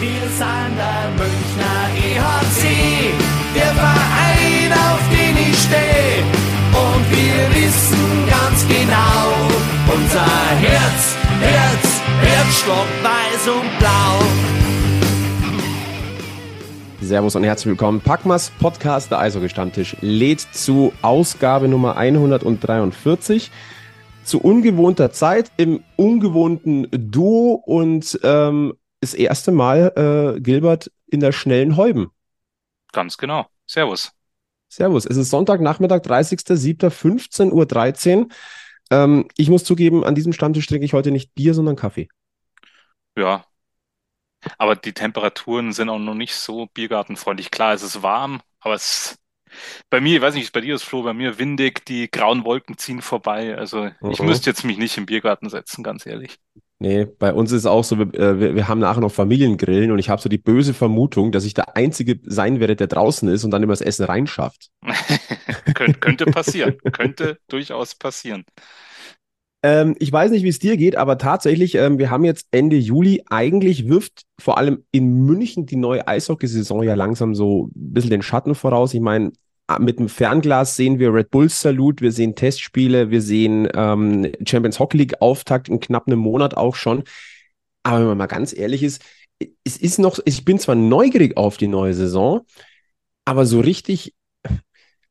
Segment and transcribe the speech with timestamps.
[0.00, 3.12] Wir sind der Münchner EHC,
[3.52, 6.22] der Verein, auf den ich stehe.
[6.70, 9.34] Und wir wissen ganz genau,
[9.92, 10.24] unser
[10.60, 14.22] Herz, Herz, Herzstock weiß und blau.
[17.00, 18.00] Servus und herzlich willkommen.
[18.00, 23.50] Packmas Podcast, der Eishockey-Stammtisch, lädt zu Ausgabe Nummer 143
[24.22, 31.32] zu ungewohnter Zeit im ungewohnten Duo und ähm, das erste Mal äh, Gilbert in der
[31.32, 32.10] schnellen Heuben.
[32.92, 33.46] Ganz genau.
[33.66, 34.12] Servus.
[34.68, 35.06] Servus.
[35.06, 38.28] Es ist Sonntagnachmittag, 30.07.15.13 Uhr.
[38.90, 42.08] Ähm, ich muss zugeben, an diesem Stammtisch trinke ich heute nicht Bier, sondern Kaffee.
[43.16, 43.44] Ja.
[44.58, 47.50] Aber die Temperaturen sind auch noch nicht so biergartenfreundlich.
[47.50, 49.18] Klar, es ist warm, aber es
[49.90, 52.10] bei mir, ich weiß nicht, wie es bei dir ist, Flo, bei mir windig, die
[52.10, 53.56] grauen Wolken ziehen vorbei.
[53.58, 54.22] Also ich Mhm.
[54.22, 56.38] müsste jetzt mich nicht im Biergarten setzen, ganz ehrlich.
[56.80, 59.90] Nee, bei uns ist es auch so, wir, äh, wir, wir haben nachher noch Familiengrillen
[59.90, 63.28] und ich habe so die böse Vermutung, dass ich der Einzige sein werde, der draußen
[63.28, 64.70] ist und dann immer das Essen reinschafft.
[65.74, 66.78] Könnt, könnte passieren.
[66.92, 68.44] könnte durchaus passieren.
[69.62, 72.76] Ähm, ich weiß nicht, wie es dir geht, aber tatsächlich, ähm, wir haben jetzt Ende
[72.76, 73.24] Juli.
[73.28, 78.22] Eigentlich wirft vor allem in München die neue Eishockeysaison ja langsam so ein bisschen den
[78.22, 78.94] Schatten voraus.
[78.94, 79.32] Ich meine,
[79.78, 84.78] mit dem Fernglas sehen wir Red Bulls Salut, wir sehen Testspiele, wir sehen ähm, Champions
[84.78, 87.04] Hockey League Auftakt in knapp einem Monat auch schon.
[87.82, 89.04] Aber wenn man mal ganz ehrlich ist,
[89.64, 92.46] es ist noch, ich bin zwar neugierig auf die neue Saison,
[93.24, 94.14] aber so richtig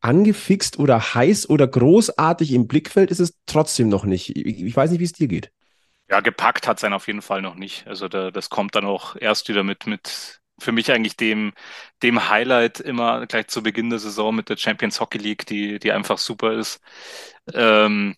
[0.02, 4.36] angefixt oder heiß oder großartig im Blickfeld ist es trotzdem noch nicht.
[4.36, 5.52] Ich, ich weiß nicht, wie es dir geht.
[6.10, 7.86] Ja, gepackt hat sein auf jeden Fall noch nicht.
[7.88, 11.54] Also da, das kommt dann auch erst wieder mit, mit für mich eigentlich dem,
[12.04, 15.92] dem Highlight immer gleich zu Beginn der Saison mit der Champions Hockey League, die, die
[15.92, 16.82] einfach super ist.
[17.54, 18.16] Ähm,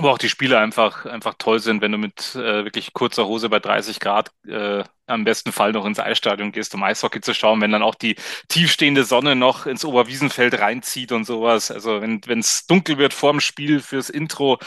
[0.00, 3.48] wo auch die Spiele einfach, einfach toll sind, wenn du mit äh, wirklich kurzer Hose
[3.48, 7.60] bei 30 Grad äh, am besten Fall noch ins Eisstadion gehst, um Eishockey zu schauen,
[7.60, 8.14] wenn dann auch die
[8.48, 11.70] tiefstehende Sonne noch ins Oberwiesenfeld reinzieht und sowas.
[11.72, 14.58] Also wenn wenn es dunkel wird vorm Spiel fürs Intro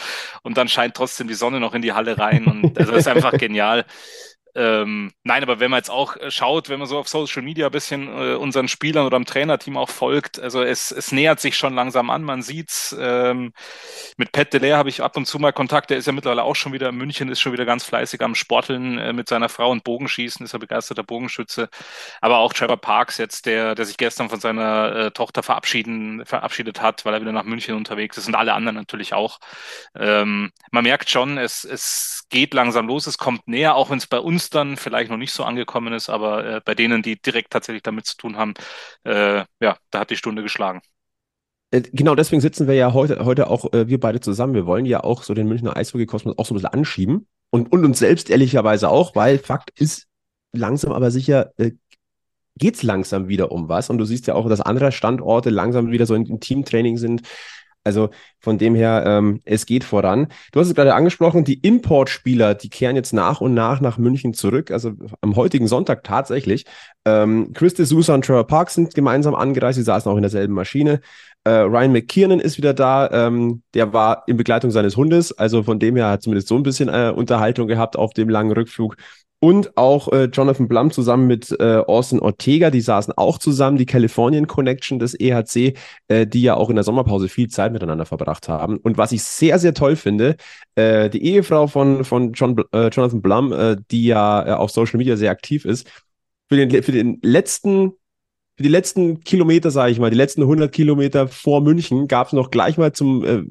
[0.42, 3.08] und dann scheint trotzdem die Sonne noch in die Halle rein und also das ist
[3.08, 3.86] einfach genial.
[4.54, 7.66] Ähm, nein, aber wenn man jetzt auch äh, schaut, wenn man so auf Social Media
[7.66, 11.56] ein bisschen äh, unseren Spielern oder am Trainerteam auch folgt, also es, es nähert sich
[11.56, 12.94] schon langsam an, man sieht's.
[12.98, 13.54] Ähm,
[14.18, 16.54] mit Pat Delaire habe ich ab und zu mal Kontakt, der ist ja mittlerweile auch
[16.54, 19.70] schon wieder in München, ist schon wieder ganz fleißig am Sporteln äh, mit seiner Frau
[19.70, 21.70] und Bogenschießen, ist er begeisterter Bogenschütze.
[22.20, 26.82] Aber auch Trevor Parks jetzt, der, der sich gestern von seiner äh, Tochter verabschieden, verabschiedet
[26.82, 29.38] hat, weil er wieder nach München unterwegs ist und alle anderen natürlich auch.
[29.98, 34.06] Ähm, man merkt schon, es, es geht langsam los, es kommt näher, auch wenn es
[34.06, 37.50] bei uns dann vielleicht noch nicht so angekommen ist, aber äh, bei denen, die direkt
[37.50, 38.54] tatsächlich damit zu tun haben,
[39.04, 40.80] äh, ja, da hat die Stunde geschlagen.
[41.70, 44.54] Äh, Genau deswegen sitzen wir ja heute, heute auch, äh, wir beide zusammen.
[44.54, 47.84] Wir wollen ja auch so den Münchner Eishockey-Kosmos auch so ein bisschen anschieben und, und
[47.84, 50.06] uns selbst ehrlicherweise auch, weil Fakt ist,
[50.52, 51.72] langsam aber sicher äh,
[52.56, 53.90] geht's langsam wieder um was.
[53.90, 57.22] Und du siehst ja auch, dass andere Standorte langsam wieder so in Teamtraining sind.
[57.84, 60.28] Also von dem her, ähm, es geht voran.
[60.52, 64.34] Du hast es gerade angesprochen, die Importspieler, die kehren jetzt nach und nach nach München
[64.34, 64.70] zurück.
[64.70, 66.64] Also am heutigen Sonntag tatsächlich.
[67.04, 69.76] Ähm, Chris de Sousa und Trevor Park sind gemeinsam angereist.
[69.76, 71.00] Sie saßen auch in derselben Maschine.
[71.44, 73.10] Äh, Ryan McKiernan ist wieder da.
[73.10, 75.36] Ähm, der war in Begleitung seines Hundes.
[75.36, 78.52] Also von dem her hat zumindest so ein bisschen äh, Unterhaltung gehabt auf dem langen
[78.52, 78.96] Rückflug.
[79.44, 83.86] Und auch äh, Jonathan Blum zusammen mit äh, Austin Ortega, die saßen auch zusammen, die
[83.86, 85.74] Californian Connection des EHC,
[86.06, 88.76] äh, die ja auch in der Sommerpause viel Zeit miteinander verbracht haben.
[88.76, 90.36] Und was ich sehr, sehr toll finde,
[90.76, 94.98] äh, die Ehefrau von, von John, äh, Jonathan Blum, äh, die ja äh, auf Social
[94.98, 95.90] Media sehr aktiv ist,
[96.48, 97.94] für den, für den letzten
[98.56, 102.32] für die letzten Kilometer, sage ich mal, die letzten 100 Kilometer vor München, gab es
[102.34, 103.42] noch gleich mal zum, äh,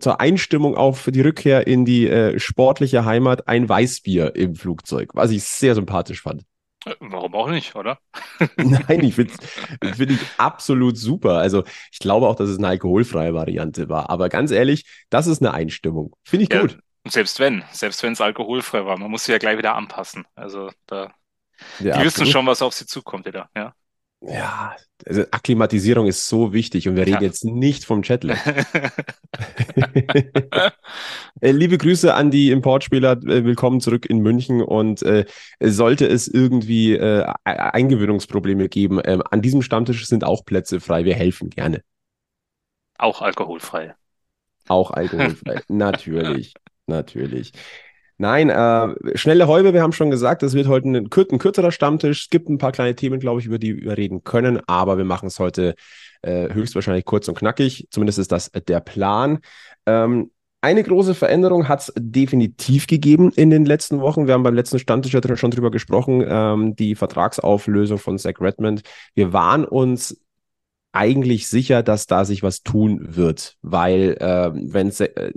[0.00, 5.30] zur Einstimmung auf die Rückkehr in die äh, sportliche Heimat ein Weißbier im Flugzeug, was
[5.30, 6.42] ich sehr sympathisch fand.
[6.84, 7.98] Äh, Warum auch nicht, oder?
[8.56, 9.32] Nein, ich finde
[9.80, 11.38] es find ich absolut super.
[11.38, 14.10] Also ich glaube auch, dass es eine alkoholfreie Variante war.
[14.10, 16.14] Aber ganz ehrlich, das ist eine Einstimmung.
[16.24, 16.78] Finde ich Ja, gut.
[17.06, 20.26] selbst wenn, selbst wenn es alkoholfrei war, man muss sich ja gleich wieder anpassen.
[20.34, 21.14] Also da,
[21.78, 22.26] Ja, die wissen absolut.
[22.26, 23.50] schon, was auf sie zukommt wieder.
[23.56, 23.74] Ja.
[24.22, 24.76] Ja,
[25.06, 27.14] also Akklimatisierung ist so wichtig und wir Ja.
[27.14, 28.36] reden jetzt nicht vom Jetlag.
[31.40, 33.12] Äh, Liebe Grüße an die Importspieler.
[33.12, 34.60] äh, Willkommen zurück in München.
[34.60, 35.24] Und äh,
[35.62, 41.04] sollte es irgendwie äh, Eingewöhnungsprobleme geben, ähm, an diesem Stammtisch sind auch Plätze frei.
[41.06, 41.82] Wir helfen gerne.
[42.98, 43.94] Auch alkoholfrei.
[44.68, 45.62] Auch alkoholfrei.
[45.68, 46.52] natürlich,
[46.86, 47.52] natürlich.
[48.20, 52.24] Nein, äh, schnelle Häube, wir haben schon gesagt, das wird heute ein, ein kürzerer Stammtisch.
[52.24, 55.06] Es gibt ein paar kleine Themen, glaube ich, über die wir reden können, aber wir
[55.06, 55.74] machen es heute
[56.20, 57.88] äh, höchstwahrscheinlich kurz und knackig.
[57.90, 59.38] Zumindest ist das der Plan.
[59.86, 64.26] Ähm, eine große Veränderung hat es definitiv gegeben in den letzten Wochen.
[64.26, 68.82] Wir haben beim letzten Standtisch ja schon drüber gesprochen, ähm, die Vertragsauflösung von Zach Redmond.
[69.14, 70.20] Wir waren uns
[70.92, 75.32] eigentlich sicher, dass da sich was tun wird, weil äh, wenn äh,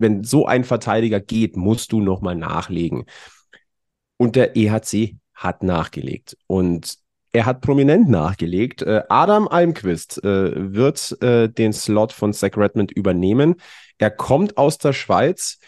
[0.00, 3.04] wenn so ein Verteidiger geht, musst du nochmal nachlegen.
[4.16, 6.36] Und der EHC hat nachgelegt.
[6.46, 6.98] Und
[7.32, 8.82] er hat prominent nachgelegt.
[8.82, 13.56] Äh, Adam Almquist äh, wird äh, den Slot von Zach Redmond übernehmen.
[13.98, 15.58] Er kommt aus der Schweiz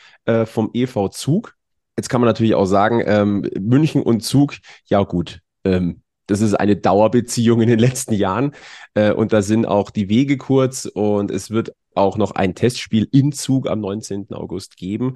[0.44, 1.56] vom EV Zug.
[1.96, 6.54] Jetzt kann man natürlich auch sagen, ähm, München und Zug, ja gut, ähm, das ist
[6.54, 8.52] eine Dauerbeziehung in den letzten Jahren.
[8.94, 13.08] Äh, und da sind auch die Wege kurz und es wird auch noch ein Testspiel
[13.12, 14.28] in Zug am 19.
[14.32, 15.14] August geben.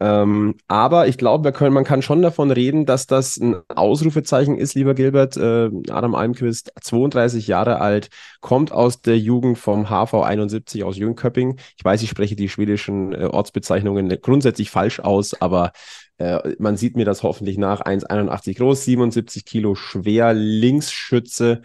[0.00, 4.94] Ähm, aber ich glaube, man kann schon davon reden, dass das ein Ausrufezeichen ist, lieber
[4.94, 5.36] Gilbert.
[5.36, 8.10] Äh, Adam Almquist, 32 Jahre alt,
[8.40, 11.58] kommt aus der Jugend vom HV 71 aus Jönköping.
[11.76, 15.72] Ich weiß, ich spreche die schwedischen äh, Ortsbezeichnungen grundsätzlich falsch aus, aber
[16.18, 17.80] äh, man sieht mir das hoffentlich nach.
[17.80, 21.62] 1,81 groß, 77 Kilo schwer, Linksschütze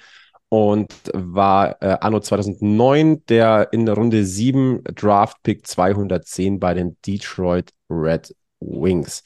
[0.50, 6.96] und war äh, anno 2009 der in der Runde 7 Draft Pick 210 bei den
[7.06, 9.24] Detroit Red Wings.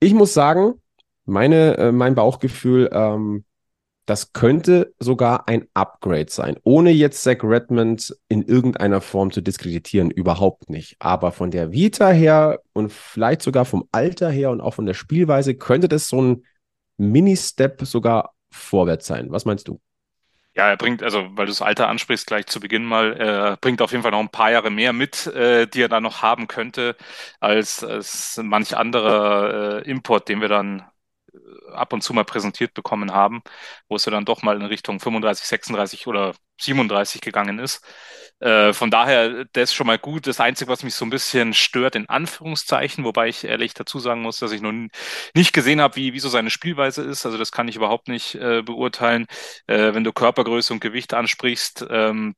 [0.00, 0.74] Ich muss sagen,
[1.24, 3.44] meine, äh, mein Bauchgefühl, ähm,
[4.08, 10.10] das könnte sogar ein Upgrade sein, ohne jetzt Zach Redmond in irgendeiner Form zu diskreditieren,
[10.10, 10.96] überhaupt nicht.
[10.98, 14.94] Aber von der Vita her und vielleicht sogar vom Alter her und auch von der
[14.94, 16.44] Spielweise könnte das so ein
[16.96, 19.26] Mini-Step sogar vorwärts sein.
[19.30, 19.78] Was meinst du?
[20.54, 23.82] Ja, er bringt, also weil du das Alter ansprichst, gleich zu Beginn mal, er bringt
[23.82, 26.48] auf jeden Fall noch ein paar Jahre mehr mit, äh, die er da noch haben
[26.48, 26.96] könnte,
[27.40, 30.82] als, als manch anderer äh, Import, den wir dann
[31.72, 33.42] ab und zu mal präsentiert bekommen haben,
[33.88, 37.84] wo es ja dann doch mal in Richtung 35, 36 oder 37 gegangen ist.
[38.40, 40.26] Äh, von daher, das ist schon mal gut.
[40.26, 44.22] Das Einzige, was mich so ein bisschen stört, in Anführungszeichen, wobei ich ehrlich dazu sagen
[44.22, 44.72] muss, dass ich noch
[45.34, 47.26] nicht gesehen habe, wie, wie so seine Spielweise ist.
[47.26, 49.26] Also das kann ich überhaupt nicht äh, beurteilen.
[49.66, 52.34] Äh, wenn du Körpergröße und Gewicht ansprichst, ähm,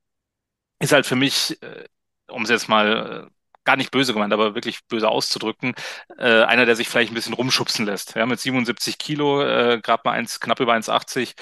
[0.81, 1.85] ist halt für mich, äh,
[2.29, 3.40] um es jetzt mal äh,
[3.71, 5.75] gar nicht böse gemeint, aber wirklich böse auszudrücken,
[6.19, 8.17] äh, einer, der sich vielleicht ein bisschen rumschubsen lässt.
[8.17, 11.35] Ja, mit 77 Kilo, äh, gerade mal eins, knapp über 1,80.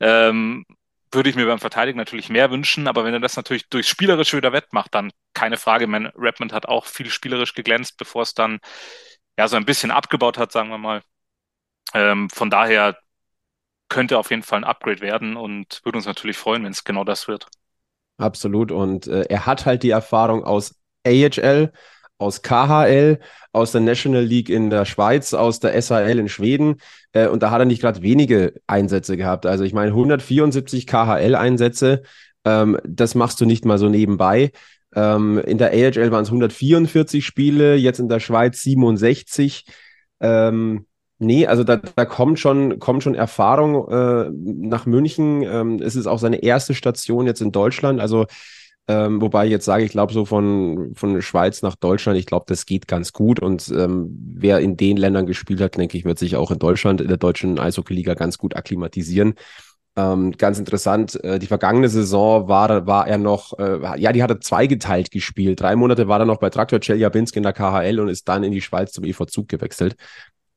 [0.00, 0.66] Ähm,
[1.12, 4.36] würde ich mir beim Verteidigen natürlich mehr wünschen, aber wenn er das natürlich durchs Spielerische
[4.36, 5.86] wieder wettmacht, dann keine Frage.
[5.86, 8.58] Mein Redmond hat auch viel spielerisch geglänzt, bevor es dann
[9.38, 11.02] ja so ein bisschen abgebaut hat, sagen wir mal.
[11.94, 12.98] Ähm, von daher
[13.88, 17.04] könnte auf jeden Fall ein Upgrade werden und würde uns natürlich freuen, wenn es genau
[17.04, 17.46] das wird.
[18.18, 18.72] Absolut.
[18.72, 20.74] Und äh, er hat halt die Erfahrung aus
[21.06, 21.72] AHL,
[22.18, 23.18] aus KHL,
[23.52, 26.76] aus der National League in der Schweiz, aus der SHL in Schweden.
[27.12, 29.46] Äh, und da hat er nicht gerade wenige Einsätze gehabt.
[29.46, 32.02] Also ich meine, 174 KHL-Einsätze,
[32.44, 34.52] ähm, das machst du nicht mal so nebenbei.
[34.94, 39.66] Ähm, in der AHL waren es 144 Spiele, jetzt in der Schweiz 67.
[40.20, 40.86] Ähm,
[41.18, 45.42] nee, also da, da kommt schon, kommt schon Erfahrung äh, nach München.
[45.42, 48.00] Ähm, es ist auch seine erste Station jetzt in Deutschland.
[48.00, 48.26] Also
[48.88, 52.44] ähm, wobei ich jetzt sage, ich glaube, so von, von Schweiz nach Deutschland, ich glaube,
[52.48, 53.40] das geht ganz gut.
[53.40, 57.00] Und ähm, wer in den Ländern gespielt hat, denke ich, wird sich auch in Deutschland,
[57.00, 59.34] in der deutschen Eishockey-Liga ganz gut akklimatisieren.
[59.96, 64.38] Ähm, ganz interessant, äh, die vergangene Saison war, war er noch, äh, ja, die hatte
[64.38, 65.60] zweigeteilt gespielt.
[65.60, 68.52] Drei Monate war er noch bei Traktor Chelyabinsk in der KHL und ist dann in
[68.52, 69.96] die Schweiz zum EV Zug gewechselt.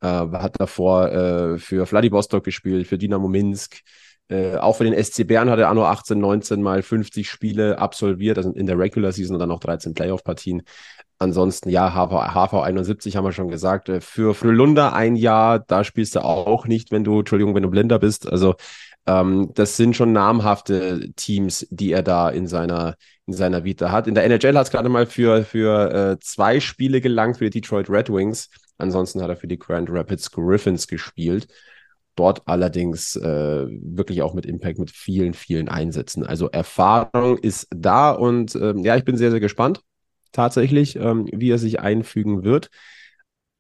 [0.02, 3.82] Äh, hat davor äh, für Vladivostok gespielt, für Dynamo Minsk,
[4.30, 8.38] äh, auch für den SC Bern hat er Anno 18, 19 mal 50 Spiele absolviert,
[8.38, 10.62] also in der Regular Season und dann noch 13 Playoff-Partien.
[11.18, 13.90] Ansonsten, ja, HV, HV 71 haben wir schon gesagt.
[13.90, 17.72] Äh, für Frölunda ein Jahr, da spielst du auch nicht, wenn du, Entschuldigung, wenn du
[17.72, 18.32] blinder bist.
[18.32, 18.56] Also,
[19.08, 22.96] ähm, das sind schon namhafte Teams, die er da in seiner,
[23.26, 24.08] in seiner Vita hat.
[24.08, 27.62] In der NHL hat es gerade mal für, für äh, zwei Spiele gelangt für die
[27.62, 28.50] Detroit Red Wings.
[28.78, 31.48] Ansonsten hat er für die Grand Rapids Griffins gespielt.
[32.20, 36.26] Dort allerdings äh, wirklich auch mit Impact, mit vielen, vielen Einsätzen.
[36.26, 39.80] Also Erfahrung ist da und äh, ja, ich bin sehr, sehr gespannt
[40.34, 42.72] tatsächlich, ähm, wie er sich einfügen wird.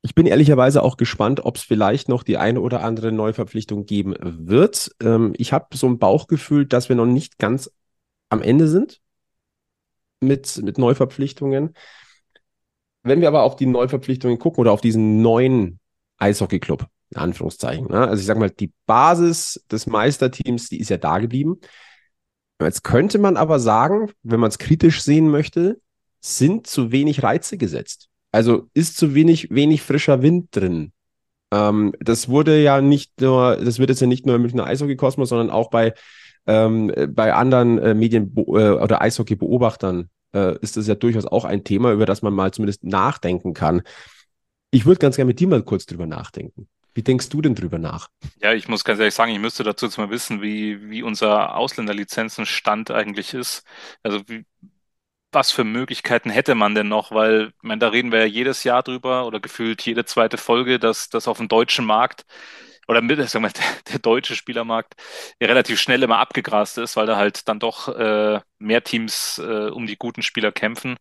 [0.01, 4.13] Ich bin ehrlicherweise auch gespannt, ob es vielleicht noch die eine oder andere Neuverpflichtung geben
[4.19, 4.91] wird.
[5.01, 7.71] Ähm, ich habe so ein Bauchgefühl, dass wir noch nicht ganz
[8.27, 8.99] am Ende sind
[10.19, 11.75] mit, mit Neuverpflichtungen.
[13.03, 15.79] Wenn wir aber auf die Neuverpflichtungen gucken oder auf diesen neuen
[16.17, 17.87] Eishockey-Club, in Anführungszeichen.
[17.87, 18.07] Ne?
[18.07, 21.59] Also ich sage mal, die Basis des Meisterteams, die ist ja da geblieben.
[22.61, 25.79] Jetzt könnte man aber sagen, wenn man es kritisch sehen möchte,
[26.19, 28.09] sind zu wenig Reize gesetzt.
[28.31, 30.91] Also ist zu wenig, wenig frischer Wind drin.
[31.51, 35.29] Ähm, das wurde ja nicht nur, das wird jetzt ja nicht nur im Münchner Eishockey-Kosmos,
[35.29, 35.93] sondern auch bei,
[36.45, 41.63] ähm, bei anderen äh, Medien äh, oder Eishockey-Beobachtern äh, ist das ja durchaus auch ein
[41.63, 43.81] Thema, über das man mal zumindest nachdenken kann.
[44.71, 46.67] Ich würde ganz gerne mit dir mal kurz drüber nachdenken.
[46.93, 48.09] Wie denkst du denn drüber nach?
[48.41, 51.55] Ja, ich muss ganz ehrlich sagen, ich müsste dazu jetzt mal wissen, wie, wie unser
[51.55, 53.63] Ausländerlizenzenstand eigentlich ist.
[54.03, 54.45] Also wie,
[55.31, 57.11] was für Möglichkeiten hätte man denn noch?
[57.11, 60.79] Weil, ich meine, da reden wir ja jedes Jahr drüber oder gefühlt jede zweite Folge,
[60.79, 62.25] dass das auf dem deutschen Markt
[62.87, 63.51] oder mit, sagen wir,
[63.91, 64.95] der, deutsche Spielermarkt
[65.39, 69.69] ja relativ schnell immer abgegrast ist, weil da halt dann doch äh, mehr Teams äh,
[69.69, 70.97] um die guten Spieler kämpfen.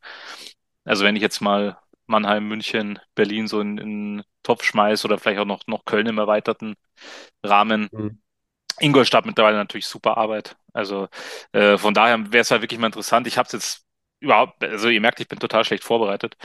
[0.84, 1.78] Also wenn ich jetzt mal
[2.08, 6.18] Mannheim, München, Berlin so in, in Topf schmeiße oder vielleicht auch noch, noch Köln im
[6.18, 6.74] erweiterten
[7.44, 7.88] Rahmen.
[7.92, 8.20] Mhm.
[8.80, 10.56] Ingolstadt mittlerweile natürlich super Arbeit.
[10.72, 11.08] Also
[11.52, 13.26] äh, von daher wäre es halt wirklich mal interessant.
[13.26, 13.87] Ich habe es jetzt
[14.20, 16.36] überhaupt, also ihr merkt, ich bin total schlecht vorbereitet.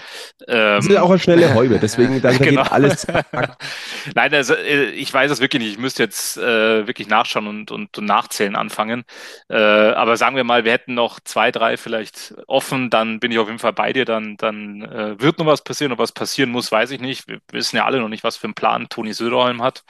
[0.47, 2.63] Ähm, das ist ja auch eine schnelle Häube, deswegen da genau.
[2.63, 3.07] geht alles.
[4.15, 5.71] Nein, also äh, ich weiß es wirklich nicht.
[5.73, 9.03] Ich müsste jetzt äh, wirklich nachschauen und, und, und nachzählen anfangen.
[9.49, 13.39] Äh, aber sagen wir mal, wir hätten noch zwei, drei vielleicht offen, dann bin ich
[13.39, 14.05] auf jeden Fall bei dir.
[14.05, 15.91] Dann, dann äh, wird noch was passieren.
[15.91, 17.27] Ob was passieren muss, weiß ich nicht.
[17.27, 19.83] Wir wissen ja alle noch nicht, was für einen Plan Toni Söderholm hat.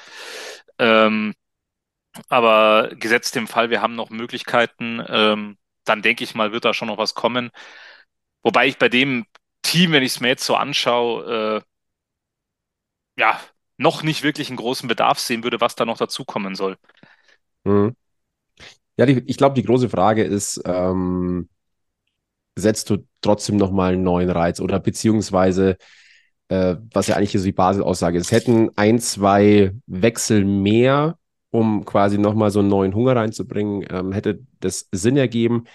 [0.79, 1.33] Ähm,
[2.29, 6.73] aber gesetzt dem Fall, wir haben noch Möglichkeiten, ähm, dann denke ich mal, wird da
[6.73, 7.51] schon noch was kommen.
[8.43, 9.25] Wobei ich bei dem
[9.61, 11.61] Team, wenn ich es mir jetzt so anschaue,
[13.17, 13.39] äh, ja,
[13.77, 16.77] noch nicht wirklich einen großen Bedarf sehen würde, was da noch dazukommen soll.
[17.63, 17.95] Mhm.
[18.97, 21.49] Ja, die, ich glaube, die große Frage ist, ähm,
[22.55, 25.77] setzt du trotzdem nochmal einen neuen Reiz oder beziehungsweise,
[26.49, 31.17] äh, was ja eigentlich so die Basisaussage ist, hätten ein, zwei Wechsel mehr
[31.53, 35.65] um quasi nochmal so einen neuen Hunger reinzubringen, ähm, hätte das Sinn ergeben.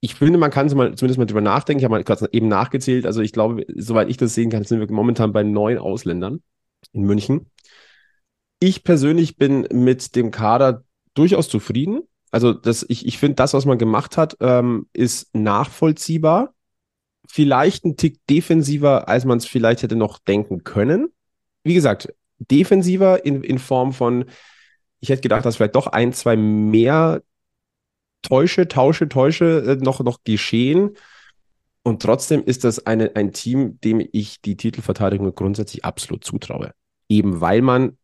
[0.00, 1.80] Ich finde, man kann zumindest mal drüber nachdenken.
[1.80, 3.06] Ich habe mal gerade eben nachgezählt.
[3.06, 6.42] Also ich glaube, soweit ich das sehen kann, sind wir momentan bei neun Ausländern
[6.92, 7.50] in München.
[8.60, 10.84] Ich persönlich bin mit dem Kader
[11.14, 12.02] durchaus zufrieden.
[12.30, 16.52] Also das, ich, ich finde, das, was man gemacht hat, ähm, ist nachvollziehbar.
[17.26, 21.08] Vielleicht ein Tick defensiver, als man es vielleicht hätte noch denken können.
[21.64, 24.26] Wie gesagt, defensiver in, in Form von,
[25.00, 27.22] ich hätte gedacht, dass vielleicht doch ein, zwei mehr
[28.22, 30.96] Täusche, Tausche, Täusche äh, noch, noch geschehen.
[31.82, 36.72] Und trotzdem ist das eine, ein Team, dem ich die Titelverteidigung grundsätzlich absolut zutraue.
[37.08, 37.96] Eben weil man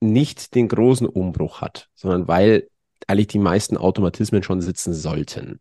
[0.00, 2.68] nicht den großen Umbruch hat, sondern weil
[3.06, 5.60] eigentlich die meisten Automatismen schon sitzen sollten.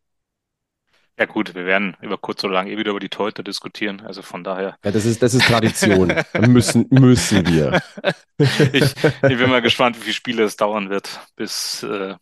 [1.19, 4.23] Ja gut, wir werden über kurz oder lang eh wieder über die Torhüter diskutieren, also
[4.23, 4.77] von daher.
[4.83, 6.11] Ja, das ist, das ist Tradition.
[6.39, 7.81] müssen, müssen wir.
[8.39, 12.15] ich, ich bin mal gespannt, wie viele Spiele es dauern wird, bis äh,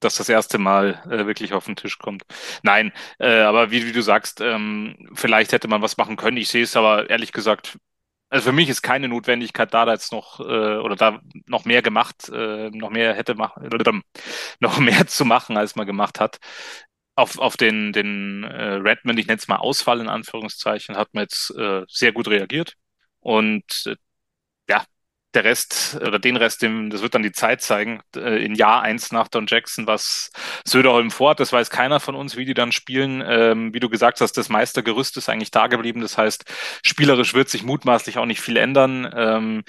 [0.00, 2.22] das das erste Mal äh, wirklich auf den Tisch kommt.
[2.62, 6.36] Nein, äh, aber wie, wie du sagst, ähm, vielleicht hätte man was machen können.
[6.36, 7.76] Ich sehe es aber ehrlich gesagt,
[8.30, 11.82] also für mich ist keine Notwendigkeit da, da jetzt noch äh, oder da noch mehr
[11.82, 13.68] gemacht, äh, noch mehr hätte machen,
[14.60, 16.38] noch mehr zu machen, als man gemacht hat
[17.18, 21.22] auf, auf den, den äh, Redmond, ich nenne es mal Ausfall in Anführungszeichen, hat man
[21.24, 22.74] jetzt äh, sehr gut reagiert.
[23.20, 23.96] Und äh,
[24.70, 24.84] ja,
[25.34, 28.00] der Rest oder den Rest, dem, das wird dann die Zeit zeigen.
[28.14, 30.30] Äh, in Jahr eins nach Don Jackson, was
[30.64, 33.22] Söderholm vorhat, das weiß keiner von uns, wie die dann spielen.
[33.26, 36.00] Ähm, wie du gesagt hast, das Meistergerüst ist eigentlich da geblieben.
[36.00, 36.44] Das heißt,
[36.84, 39.10] spielerisch wird sich mutmaßlich auch nicht viel ändern.
[39.14, 39.64] Ähm,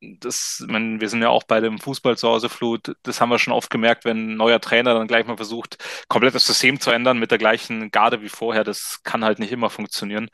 [0.00, 3.38] das, man, wir sind ja auch bei dem Fußball zu Hause Flut, das haben wir
[3.38, 5.78] schon oft gemerkt, wenn ein neuer Trainer dann gleich mal versucht,
[6.08, 9.52] komplett das System zu ändern mit der gleichen Garde wie vorher, das kann halt nicht
[9.52, 10.30] immer funktionieren.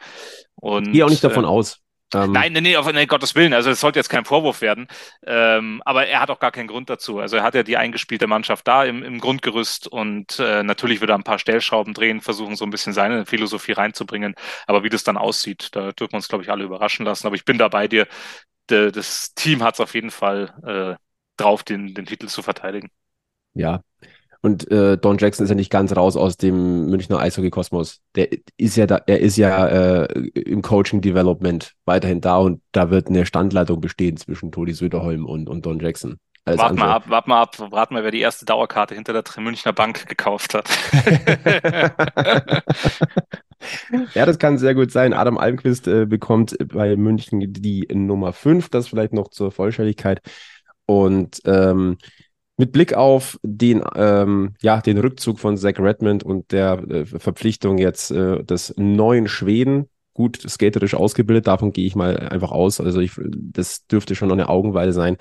[0.54, 1.80] Und, ich gehe auch nicht davon äh, aus.
[2.14, 3.52] Ähm, nein, nein, nee, auf nee, Gottes Willen.
[3.52, 4.86] Also es sollte jetzt kein Vorwurf werden.
[5.26, 7.18] Ähm, aber er hat auch gar keinen Grund dazu.
[7.18, 11.10] Also er hat ja die eingespielte Mannschaft da im, im Grundgerüst und äh, natürlich wird
[11.10, 14.36] er ein paar Stellschrauben drehen, versuchen so ein bisschen seine Philosophie reinzubringen.
[14.68, 17.26] Aber wie das dann aussieht, da dürfen wir uns, glaube ich, alle überraschen lassen.
[17.26, 18.06] Aber ich bin da bei dir
[18.70, 21.02] de, das Team hat es auf jeden Fall äh,
[21.36, 22.90] drauf, den, den Titel zu verteidigen.
[23.54, 23.80] Ja.
[24.42, 28.00] Und äh, Don Jackson ist ja nicht ganz raus aus dem Münchner Eishockey-Kosmos.
[28.14, 30.04] Der ist ja da, er ist ja äh,
[30.38, 35.66] im Coaching-Development weiterhin da und da wird eine Standleitung bestehen zwischen Todi Söderholm und, und
[35.66, 36.18] Don Jackson.
[36.46, 39.72] Warte mal ab, warte mal ab, warte mal, wer die erste Dauerkarte hinter der Münchner
[39.72, 40.70] Bank gekauft hat.
[44.14, 45.12] ja, das kann sehr gut sein.
[45.12, 50.20] Adam Almquist äh, bekommt bei München die Nummer 5, das vielleicht noch zur Vollständigkeit.
[50.86, 51.98] Und ähm,
[52.56, 57.78] mit Blick auf den, ähm, ja, den Rückzug von Zach Redmond und der äh, Verpflichtung
[57.78, 62.80] jetzt äh, des neuen Schweden, gut skaterisch ausgebildet, davon gehe ich mal einfach aus.
[62.80, 65.16] Also ich, das dürfte schon noch eine Augenweide sein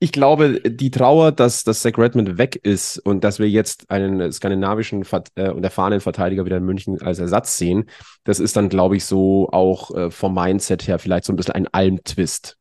[0.00, 4.30] ich glaube, die Trauer, dass, dass Zach Redmond weg ist und dass wir jetzt einen
[4.32, 7.90] skandinavischen äh, und erfahrenen Verteidiger wieder in München als Ersatz sehen,
[8.24, 11.54] das ist dann, glaube ich, so auch äh, vom Mindset her vielleicht so ein bisschen
[11.54, 12.56] ein Alm-Twist.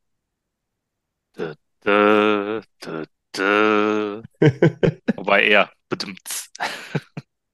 [5.15, 5.69] Wobei er.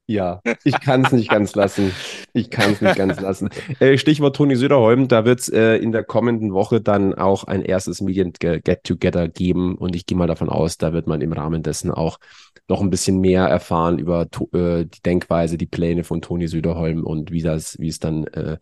[0.06, 1.94] Ja, ich kann es nicht ganz lassen.
[2.34, 3.50] Ich kann es nicht ganz lassen.
[3.80, 7.62] Äh, Stichwort Toni Söderholm, da wird es äh, in der kommenden Woche dann auch ein
[7.62, 11.90] erstes Medien-Get-Together geben und ich gehe mal davon aus, da wird man im Rahmen dessen
[11.92, 12.20] auch
[12.68, 17.32] noch ein bisschen mehr erfahren über äh, die Denkweise, die Pläne von Toni Söderholm und
[17.32, 18.58] wie das, wie es dann äh,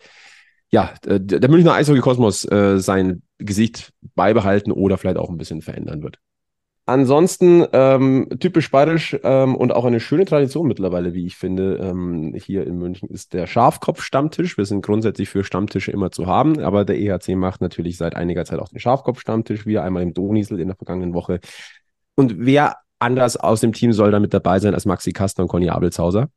[0.71, 6.01] ja, äh, der Münchner Eishockey-Kosmos äh, sein Gesicht beibehalten oder vielleicht auch ein bisschen verändern
[6.01, 6.19] wird.
[6.91, 12.35] Ansonsten ähm, typisch bayerisch ähm, und auch eine schöne Tradition mittlerweile, wie ich finde, ähm,
[12.35, 14.57] hier in München ist der Schafkopf-Stammtisch.
[14.57, 18.43] Wir sind grundsätzlich für Stammtische immer zu haben, aber der EHC macht natürlich seit einiger
[18.43, 21.39] Zeit auch den Schafkopf-Stammtisch, wieder einmal im Donisel in der vergangenen Woche.
[22.15, 25.47] Und wer anders aus dem Team soll da mit dabei sein als Maxi Kastner und
[25.47, 26.27] Conny Abelshauser?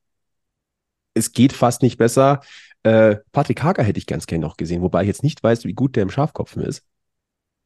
[1.15, 2.43] Es geht fast nicht besser.
[2.85, 5.73] Äh, Patrick Hager hätte ich ganz gerne noch gesehen, wobei ich jetzt nicht weiß, wie
[5.73, 6.85] gut der im Schafkopfen ist.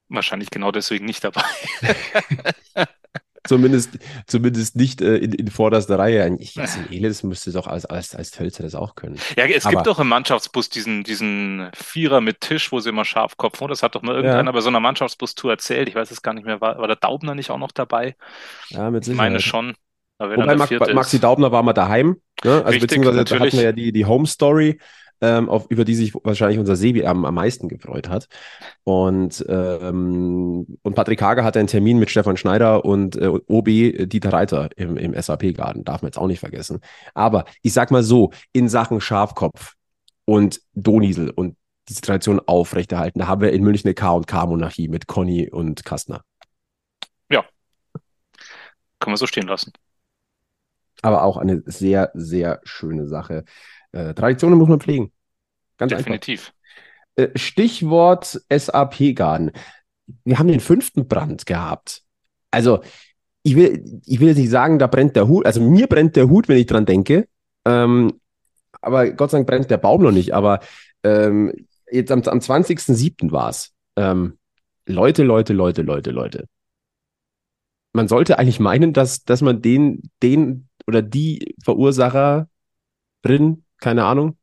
[0.08, 1.42] Wahrscheinlich genau deswegen nicht dabei.
[3.48, 6.36] zumindest, zumindest nicht äh, in, in vorderster Reihe.
[6.38, 9.18] Ich, Jasin Elis müsste doch als, als, als Tölzer das auch können.
[9.36, 13.04] Ja, es aber, gibt doch im Mannschaftsbus diesen, diesen Vierer mit Tisch, wo sie immer
[13.04, 13.68] scharf kopfen.
[13.68, 14.52] Das hat doch mal irgendeiner ja.
[14.52, 15.88] bei so einer Mannschaftsbus-Tour erzählt.
[15.88, 16.60] Ich weiß es gar nicht mehr.
[16.60, 18.16] War, war der Daubner nicht auch noch dabei?
[18.68, 19.26] Ja, mit Sicherheit.
[19.26, 19.74] Ich meine schon.
[20.18, 22.20] Wobei Max, Maxi Daubner war mal daheim.
[22.42, 22.50] Ne?
[22.50, 23.52] Also Richtig, beziehungsweise natürlich.
[23.52, 24.80] hatten wir ja die, die Home Story
[25.20, 28.28] ähm, auf, über die sich wahrscheinlich unser Sebi am, am meisten gefreut hat.
[28.84, 34.32] Und, ähm, und Patrick Hager hatte einen Termin mit Stefan Schneider und äh, Obi Dieter
[34.32, 36.80] Reiter im, im SAP-Garten, darf man jetzt auch nicht vergessen.
[37.14, 39.74] Aber ich sag mal so, in Sachen Schafkopf
[40.24, 41.56] und Doniesel und
[41.88, 46.22] diese Tradition aufrechterhalten, da haben wir in München eine K&K-Monarchie mit Conny und Kastner.
[47.30, 47.44] Ja,
[48.98, 49.72] können wir so stehen lassen.
[51.02, 53.44] Aber auch eine sehr, sehr schöne Sache.
[53.92, 55.12] Äh, Traditionen muss man pflegen.
[55.76, 56.52] Ganz Definitiv.
[57.16, 57.34] Einfach.
[57.34, 59.52] Äh, Stichwort SAP-Garden.
[60.24, 62.02] Wir haben den fünften Brand gehabt.
[62.50, 62.80] Also,
[63.42, 65.46] ich will, ich will jetzt nicht sagen, da brennt der Hut.
[65.46, 67.28] Also, mir brennt der Hut, wenn ich dran denke.
[67.64, 68.20] Ähm,
[68.80, 70.32] aber Gott sei Dank brennt der Baum noch nicht.
[70.34, 70.60] Aber
[71.02, 71.52] ähm,
[71.90, 73.32] jetzt am, am 20.07.
[73.32, 73.72] war es.
[73.96, 74.38] Ähm,
[74.86, 76.46] Leute, Leute, Leute, Leute, Leute.
[77.92, 82.48] Man sollte eigentlich meinen, dass, dass man den, den oder die Verursacher
[83.22, 84.36] drin keine Ahnung.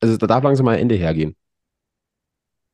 [0.00, 1.36] Also da darf langsam mal ein Ende hergehen.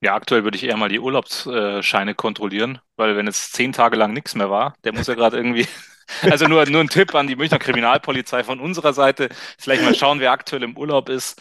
[0.01, 4.13] Ja, aktuell würde ich eher mal die Urlaubsscheine kontrollieren, weil wenn es zehn Tage lang
[4.13, 5.67] nichts mehr war, der muss ja gerade irgendwie.
[6.21, 9.31] Also nur, nur ein Tipp an die Münchner Kriminalpolizei von unserer Seite.
[9.59, 11.41] Vielleicht mal schauen, wer aktuell im Urlaub ist.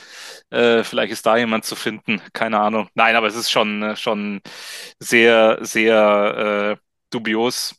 [0.52, 2.22] Äh, vielleicht ist da jemand zu finden.
[2.32, 2.88] Keine Ahnung.
[2.94, 4.42] Nein, aber es ist schon, äh, schon
[5.00, 7.76] sehr, sehr äh, dubios,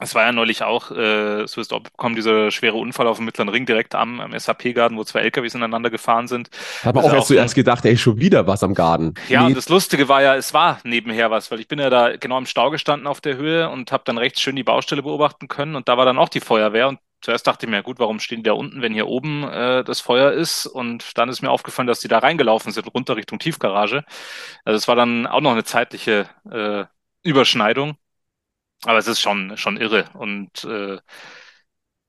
[0.00, 3.26] es war ja neulich auch, äh, so ist auch bekommen, dieser schwere Unfall auf dem
[3.26, 6.50] Mittleren Ring direkt am, am SAP-Garten, wo zwei LKWs ineinander gefahren sind.
[6.84, 9.14] Habe auch erst zuerst gedacht, ey, schon wieder was am Garten.
[9.28, 9.48] Ja, nee.
[9.48, 12.38] und das Lustige war ja, es war nebenher was, weil ich bin ja da genau
[12.38, 15.76] im Stau gestanden auf der Höhe und habe dann rechts schön die Baustelle beobachten können
[15.76, 18.38] und da war dann auch die Feuerwehr und zuerst dachte ich mir, gut, warum stehen
[18.38, 20.66] die da unten, wenn hier oben äh, das Feuer ist?
[20.66, 24.04] Und dann ist mir aufgefallen, dass die da reingelaufen sind, runter Richtung Tiefgarage.
[24.64, 26.84] Also es war dann auch noch eine zeitliche äh,
[27.22, 27.96] Überschneidung.
[28.84, 30.08] Aber es ist schon, schon irre.
[30.14, 30.98] Und äh,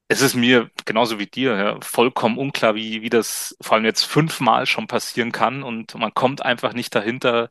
[0.07, 4.03] es ist mir genauso wie dir ja, vollkommen unklar, wie, wie das vor allem jetzt
[4.03, 5.63] fünfmal schon passieren kann.
[5.63, 7.49] Und man kommt einfach nicht dahinter.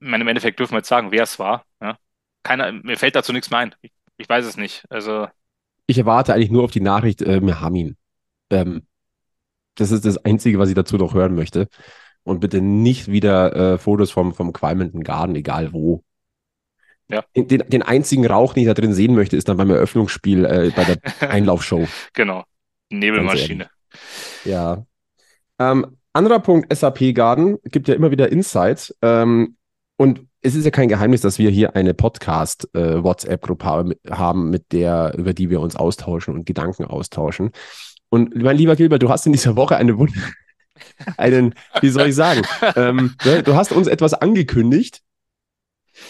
[0.00, 1.64] Ich meine, Im Endeffekt dürfen wir jetzt sagen, wer es war.
[1.80, 1.96] Ja.
[2.42, 3.74] Keiner, mir fällt dazu nichts mehr ein.
[3.82, 4.84] Ich, ich weiß es nicht.
[4.90, 5.28] Also.
[5.86, 7.96] Ich erwarte eigentlich nur auf die Nachricht, äh, wir haben ihn.
[8.50, 8.86] Ähm,
[9.76, 11.68] das ist das Einzige, was ich dazu noch hören möchte.
[12.22, 16.04] Und bitte nicht wieder äh, Fotos vom, vom qualmenden Garten, egal wo.
[17.10, 17.24] Ja.
[17.36, 20.72] Den, den, einzigen Rauch, den ich da drin sehen möchte, ist dann beim Eröffnungsspiel äh,
[20.74, 20.98] bei der
[21.30, 21.86] Einlaufshow.
[22.12, 22.44] genau.
[22.90, 23.68] Nebelmaschine.
[24.44, 24.84] Ja.
[25.58, 28.94] Ähm, anderer Punkt, SAP Garden, gibt ja immer wieder Insights.
[29.02, 29.56] Ähm,
[29.96, 35.14] und es ist ja kein Geheimnis, dass wir hier eine Podcast-WhatsApp-Gruppe äh, haben, mit der,
[35.16, 37.50] über die wir uns austauschen und Gedanken austauschen.
[38.08, 40.12] Und mein lieber Gilbert, du hast in dieser Woche eine Wund
[41.16, 42.42] einen, wie soll ich sagen,
[42.76, 45.02] ähm, ne, du hast uns etwas angekündigt,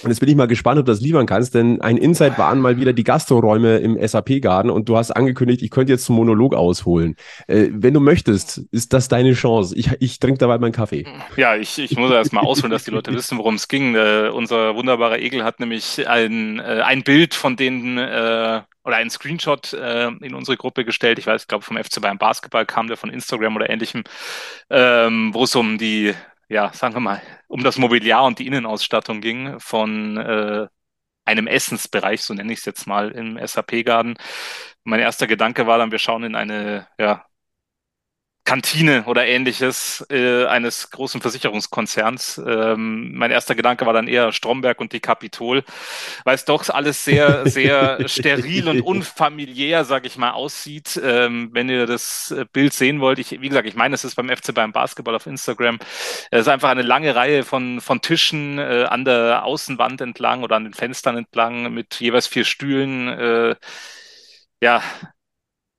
[0.03, 2.61] und jetzt bin ich mal gespannt, ob du das liefern kannst, denn ein Insight waren
[2.61, 6.55] mal wieder die Gastroräume im SAP-Garten und du hast angekündigt, ich könnte jetzt zum Monolog
[6.55, 7.17] ausholen.
[7.47, 9.77] Äh, wenn du möchtest, ist das deine Chance.
[9.77, 11.07] Ich, ich trinke dabei meinen Kaffee.
[11.37, 13.95] Ja, ich, ich muss erst mal ausholen, dass die Leute wissen, worum es ging.
[13.95, 19.11] Äh, unser wunderbarer Egel hat nämlich ein, äh, ein Bild von denen äh, oder einen
[19.11, 21.19] Screenshot äh, in unsere Gruppe gestellt.
[21.19, 24.05] Ich weiß, ich glaube, vom FC Bayern Basketball kam der von Instagram oder ähnlichem,
[24.71, 26.15] ähm, wo es um die
[26.51, 30.67] ja, sagen wir mal, um das Mobiliar und die Innenausstattung ging von äh,
[31.25, 34.17] einem Essensbereich, so nenne ich es jetzt mal, im SAP-Garden.
[34.85, 37.25] Mein erster Gedanke war dann, wir schauen in eine ja,
[38.51, 42.43] Kantine oder ähnliches äh, eines großen Versicherungskonzerns.
[42.45, 45.63] Ähm, mein erster Gedanke war dann eher Stromberg und die Kapitol,
[46.25, 51.01] weil es doch alles sehr, sehr steril und unfamiliär, sage ich mal, aussieht.
[51.01, 54.29] Ähm, wenn ihr das Bild sehen wollt, ich, wie gesagt, ich meine, es ist beim
[54.29, 55.79] FC beim Basketball auf Instagram.
[56.33, 60.57] Es ist einfach eine lange Reihe von, von Tischen äh, an der Außenwand entlang oder
[60.57, 63.07] an den Fenstern entlang mit jeweils vier Stühlen.
[63.07, 63.55] Äh,
[64.61, 64.83] ja,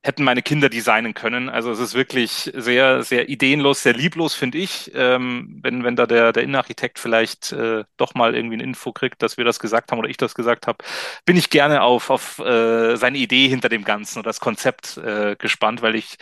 [0.04, 1.48] hätten meine Kinder designen können.
[1.50, 4.92] Also es ist wirklich sehr, sehr ideenlos, sehr lieblos, finde ich.
[4.96, 9.22] Ähm, wenn, wenn da der, der Innenarchitekt vielleicht äh, doch mal irgendwie eine Info kriegt,
[9.22, 10.84] dass wir das gesagt haben oder ich das gesagt habe,
[11.26, 15.36] bin ich gerne auf, auf äh, seine Idee hinter dem Ganzen oder das Konzept äh,
[15.38, 16.18] gespannt, weil ich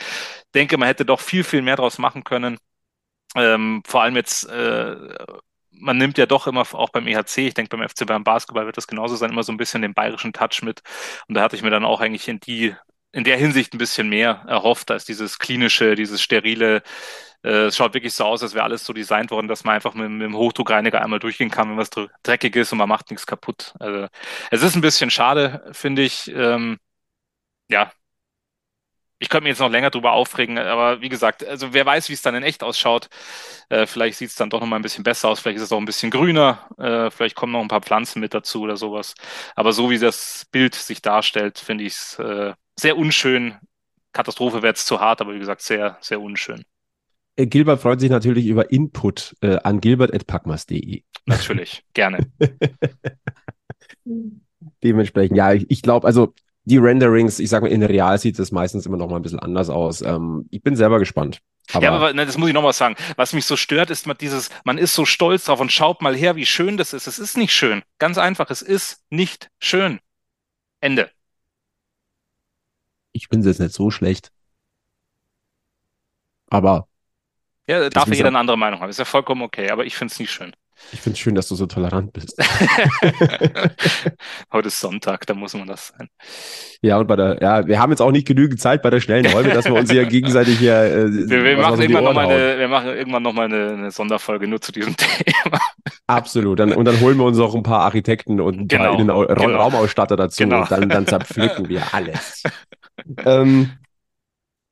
[0.54, 2.58] denke, man hätte doch viel, viel mehr draus machen können.
[3.36, 4.96] Ähm, vor allem jetzt äh,
[5.72, 8.78] man nimmt ja doch immer auch beim EHC, ich denke beim FC beim Basketball wird
[8.78, 10.82] das genauso sein, immer so ein bisschen den bayerischen Touch mit.
[11.28, 12.76] Und da hatte ich mir dann auch eigentlich in die
[13.12, 16.84] in der Hinsicht ein bisschen mehr erhofft als dieses klinische, dieses sterile.
[17.44, 19.94] Äh, es schaut wirklich so aus, als wäre alles so designt worden, dass man einfach
[19.94, 21.90] mit, mit dem Hochdruckreiniger einmal durchgehen kann, wenn was
[22.24, 23.74] dreckig ist und man macht nichts kaputt.
[23.80, 24.08] Also
[24.52, 26.30] es ist ein bisschen schade, finde ich.
[26.34, 26.78] Ähm,
[27.70, 27.92] ja,
[29.22, 32.14] ich könnte mir jetzt noch länger drüber aufregen, aber wie gesagt, also wer weiß, wie
[32.14, 33.10] es dann in echt ausschaut.
[33.70, 35.72] Äh, vielleicht sieht es dann doch noch mal ein bisschen besser aus, vielleicht ist es
[35.74, 39.16] auch ein bisschen grüner, äh, vielleicht kommen noch ein paar Pflanzen mit dazu oder sowas.
[39.56, 43.56] Aber so wie das Bild sich darstellt, finde ich es äh, sehr unschön.
[44.14, 46.64] Katastrophe wäre jetzt zu hart, aber wie gesagt, sehr, sehr unschön.
[47.36, 51.04] Äh, Gilbert freut sich natürlich über Input äh, an gilbert.packmas.de.
[51.26, 52.32] Natürlich, gerne.
[54.84, 56.34] Dementsprechend, ja, ich, ich glaube, also
[56.66, 59.40] die Renderings, ich sag mal, in Real sieht das meistens immer noch mal ein bisschen
[59.40, 60.02] anders aus.
[60.02, 61.40] Ähm, ich bin selber gespannt.
[61.72, 62.96] Aber ja, aber ne, das muss ich noch mal sagen.
[63.16, 66.16] Was mich so stört, ist mal dieses, man ist so stolz drauf und schaut mal
[66.16, 67.08] her, wie schön das ist.
[67.08, 67.84] Es ist nicht schön.
[68.00, 70.00] Ganz einfach, es ist nicht schön.
[70.82, 71.10] Ende.
[73.12, 74.32] Ich finde es jetzt nicht so schlecht.
[76.50, 76.88] Aber.
[77.68, 78.90] Ja, darf ja jeder eine andere Meinung haben.
[78.90, 80.56] Ist ja vollkommen okay, aber ich finde es nicht schön.
[80.92, 82.36] Ich finde es schön, dass du so tolerant bist.
[84.52, 86.10] Heute ist Sonntag, da muss man das sein.
[86.82, 89.28] Ja, und bei der, ja, wir haben jetzt auch nicht genügend Zeit bei der schnellen
[89.28, 90.82] Räume, dass wir uns hier gegenseitig hier.
[90.82, 94.48] Äh, wir, wir machen irgendwann noch mal eine, wir machen irgendwann nochmal eine, eine Sonderfolge
[94.48, 95.60] nur zu diesem Thema.
[96.08, 96.60] Absolut.
[96.60, 99.08] Dann, und dann holen wir uns auch ein paar Architekten und ein genau, paar Innen
[99.08, 99.58] genau.
[99.58, 100.62] Raumausstatter dazu genau.
[100.62, 102.44] und dann, dann zerpflücken wir alles.
[103.26, 103.72] Ähm,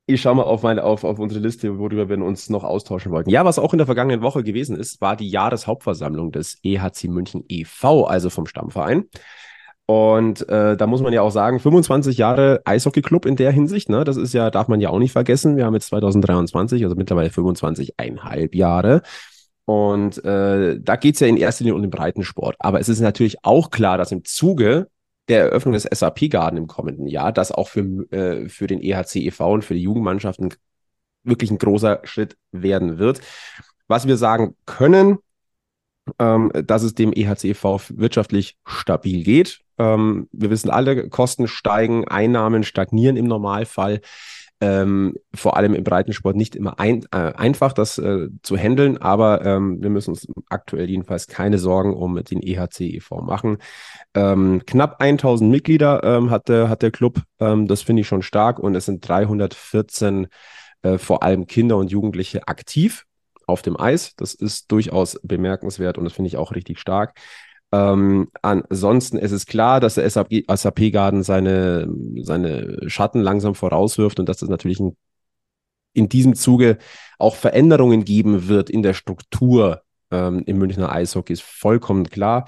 [0.06, 3.28] ich schaue mal auf, meine, auf, auf unsere Liste, worüber wir uns noch austauschen wollten.
[3.28, 7.44] Ja, was auch in der vergangenen Woche gewesen ist, war die Jahreshauptversammlung des EHC München
[7.48, 9.04] e.V., also vom Stammverein.
[9.84, 14.04] Und äh, da muss man ja auch sagen, 25 Jahre Eishockey-Club in der Hinsicht, ne?
[14.04, 15.56] Das ist ja, darf man ja auch nicht vergessen.
[15.56, 19.02] Wir haben jetzt 2023, also mittlerweile 25,5 Jahre.
[19.66, 22.56] Und äh, da geht's ja in erster Linie um den Breitensport.
[22.58, 24.88] Aber es ist natürlich auch klar, dass im Zuge
[25.28, 29.52] der Eröffnung des SAP-Garden im kommenden Jahr, das auch für, äh, für den EHC e.V.
[29.52, 30.54] und für die Jugendmannschaften
[31.22, 33.20] wirklich ein großer Schritt werden wird.
[33.86, 35.18] Was wir sagen können,
[36.18, 37.80] ähm, dass es dem EHC e.V.
[37.90, 39.60] wirtschaftlich stabil geht.
[39.78, 44.00] Ähm, wir wissen alle, Kosten steigen, Einnahmen stagnieren im Normalfall
[44.60, 49.44] ähm, vor allem im Breitensport nicht immer ein, äh, einfach, das äh, zu handeln, aber
[49.44, 53.20] ähm, wir müssen uns aktuell jedenfalls keine Sorgen um den EHC e.V.
[53.22, 53.58] machen.
[54.14, 58.22] Ähm, knapp 1000 Mitglieder ähm, hat, der, hat der Club, ähm, das finde ich schon
[58.22, 60.26] stark und es sind 314
[60.82, 63.04] äh, vor allem Kinder und Jugendliche aktiv
[63.46, 64.14] auf dem Eis.
[64.16, 67.14] Das ist durchaus bemerkenswert und das finde ich auch richtig stark.
[67.70, 71.88] Ähm, ansonsten ist es klar, dass der SAP-Garden seine,
[72.22, 74.96] seine Schatten langsam vorauswirft und dass es natürlich ein,
[75.92, 76.78] in diesem Zuge
[77.18, 82.46] auch Veränderungen geben wird in der Struktur ähm, im Münchner Eishockey, ist vollkommen klar.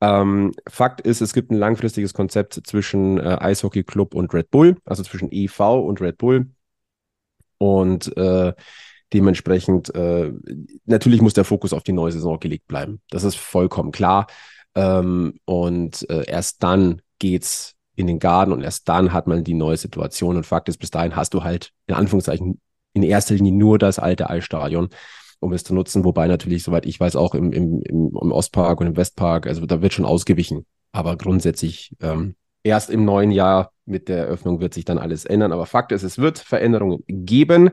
[0.00, 4.76] Ähm, Fakt ist, es gibt ein langfristiges Konzept zwischen äh, Eishockey Club und Red Bull,
[4.84, 6.50] also zwischen EV und Red Bull.
[7.58, 8.52] Und äh,
[9.12, 10.32] dementsprechend, äh,
[10.84, 13.00] natürlich muss der Fokus auf die neue Saison gelegt bleiben.
[13.10, 14.26] Das ist vollkommen klar.
[14.74, 19.54] Ähm, und äh, erst dann geht's in den Garten und erst dann hat man die
[19.54, 20.36] neue Situation.
[20.36, 22.60] Und Fakt ist, bis dahin hast du halt in Anführungszeichen
[22.92, 24.88] in erster Linie nur das alte Eisstadion,
[25.40, 26.04] um es zu nutzen.
[26.04, 29.82] Wobei natürlich, soweit ich weiß, auch im, im, im, Ostpark und im Westpark, also da
[29.82, 30.66] wird schon ausgewichen.
[30.92, 35.52] Aber grundsätzlich ähm, erst im neuen Jahr mit der Eröffnung wird sich dann alles ändern.
[35.52, 37.70] Aber Fakt ist, es wird Veränderungen geben.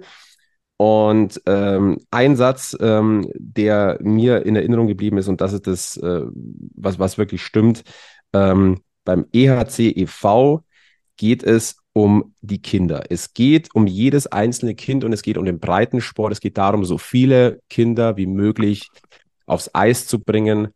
[0.82, 5.96] Und ähm, ein Satz, ähm, der mir in Erinnerung geblieben ist, und das ist das,
[5.98, 6.24] äh,
[6.74, 7.84] was, was wirklich stimmt,
[8.34, 10.64] ähm, beim EHC e.V.
[11.18, 13.04] geht es um die Kinder.
[13.12, 16.32] Es geht um jedes einzelne Kind und es geht um den Breitensport.
[16.32, 18.90] Es geht darum, so viele Kinder wie möglich
[19.46, 20.70] aufs Eis zu bringen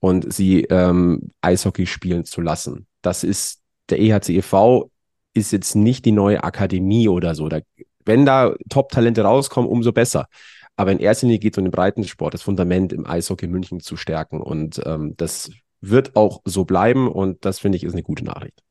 [0.00, 2.86] und sie ähm, Eishockey spielen zu lassen.
[3.00, 4.90] Das ist der EHC e.V.
[5.32, 7.48] ist jetzt nicht die neue Akademie oder so.
[7.48, 7.60] Da
[8.06, 10.28] wenn da Top-Talente rauskommen, umso besser.
[10.76, 13.96] Aber in erster Linie geht es um den Breitensport, das Fundament im Eishockey München zu
[13.96, 14.40] stärken.
[14.40, 17.08] Und ähm, das wird auch so bleiben.
[17.08, 18.62] Und das finde ich ist eine gute Nachricht.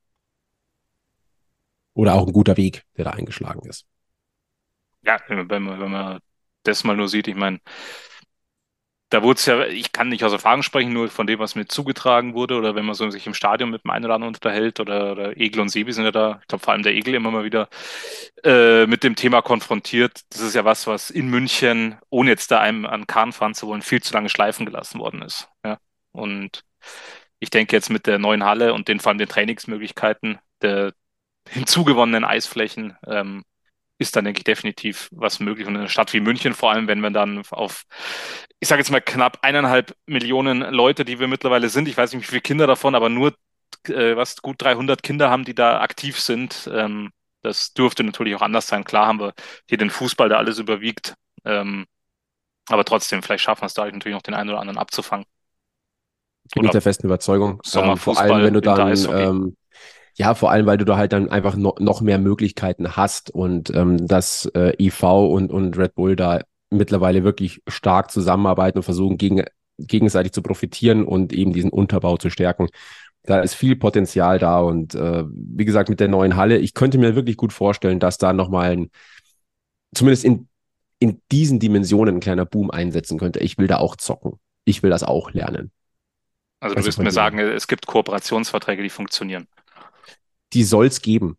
[1.93, 3.85] Oder auch ein guter Weg, der da eingeschlagen ist.
[5.03, 6.19] Ja, wenn man, wenn man
[6.63, 7.59] das mal nur sieht, ich meine,
[9.09, 11.67] da wurde es ja, ich kann nicht aus Erfahrung sprechen, nur von dem, was mir
[11.67, 14.79] zugetragen wurde, oder wenn man so sich im Stadion mit dem einen oder anderen unterhält,
[14.79, 17.31] oder, oder Egel und Sebi sind ja da, ich glaube vor allem der Egel immer
[17.31, 17.69] mal wieder
[18.43, 20.21] äh, mit dem Thema konfrontiert.
[20.29, 23.67] Das ist ja was, was in München, ohne jetzt da einem an Kahn fahren zu
[23.67, 25.49] wollen, viel zu lange schleifen gelassen worden ist.
[25.63, 25.77] Ja.
[26.11, 26.63] Und
[27.39, 30.93] ich denke jetzt mit der neuen Halle und den vor allem den Trainingsmöglichkeiten, der
[31.49, 33.43] hinzugewonnenen Eisflächen, ähm,
[33.97, 35.67] ist dann, denke ich, definitiv was möglich.
[35.67, 37.83] Und in einer Stadt wie München, vor allem, wenn wir dann auf,
[38.59, 42.23] ich sage jetzt mal knapp eineinhalb Millionen Leute, die wir mittlerweile sind, ich weiß nicht,
[42.23, 43.33] wie viele Kinder davon, aber nur
[43.87, 46.69] äh, was gut 300 Kinder haben, die da aktiv sind.
[46.71, 48.83] Ähm, das dürfte natürlich auch anders sein.
[48.83, 49.33] Klar haben wir
[49.69, 51.13] hier den Fußball, der alles überwiegt.
[51.43, 51.85] Ähm,
[52.67, 55.25] aber trotzdem, vielleicht schaffen wir es da natürlich noch den einen oder anderen abzufangen.
[56.53, 57.61] Bin ich der festen Überzeugung.
[57.75, 59.55] Ähm, vor allem, wenn du dann
[60.17, 63.69] ja, vor allem, weil du da halt dann einfach no, noch mehr Möglichkeiten hast und
[63.75, 69.17] ähm, dass äh, IV und, und Red Bull da mittlerweile wirklich stark zusammenarbeiten und versuchen,
[69.17, 69.43] gegen,
[69.77, 72.67] gegenseitig zu profitieren und eben diesen Unterbau zu stärken.
[73.23, 76.97] Da ist viel Potenzial da und äh, wie gesagt, mit der neuen Halle, ich könnte
[76.97, 78.91] mir wirklich gut vorstellen, dass da nochmal ein,
[79.95, 80.47] zumindest in,
[80.99, 83.39] in diesen Dimensionen ein kleiner Boom einsetzen könnte.
[83.39, 84.39] Ich will da auch zocken.
[84.63, 85.71] Ich will das auch lernen.
[86.59, 89.47] Also du wirst mir sagen, es gibt Kooperationsverträge, die funktionieren
[90.55, 91.37] die soll es geben.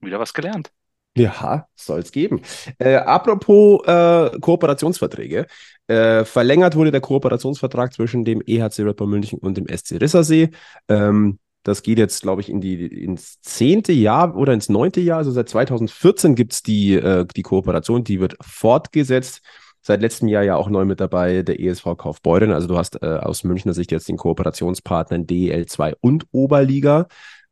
[0.00, 0.72] Wieder was gelernt.
[1.16, 2.40] Ja, soll es geben.
[2.78, 5.46] Äh, apropos äh, Kooperationsverträge.
[5.88, 10.50] Äh, verlängert wurde der Kooperationsvertrag zwischen dem EHC Red Bull München und dem SC Rissersee.
[10.88, 15.18] Ähm, das geht jetzt, glaube ich, in die, ins zehnte Jahr oder ins neunte Jahr.
[15.18, 19.42] Also seit 2014 gibt es die, äh, die Kooperation, die wird fortgesetzt.
[19.82, 22.52] Seit letztem Jahr ja auch neu mit dabei der ESV Kaufbeuren.
[22.52, 27.08] Also du hast äh, aus Münchner Sicht jetzt den Kooperationspartnern DL2 und Oberliga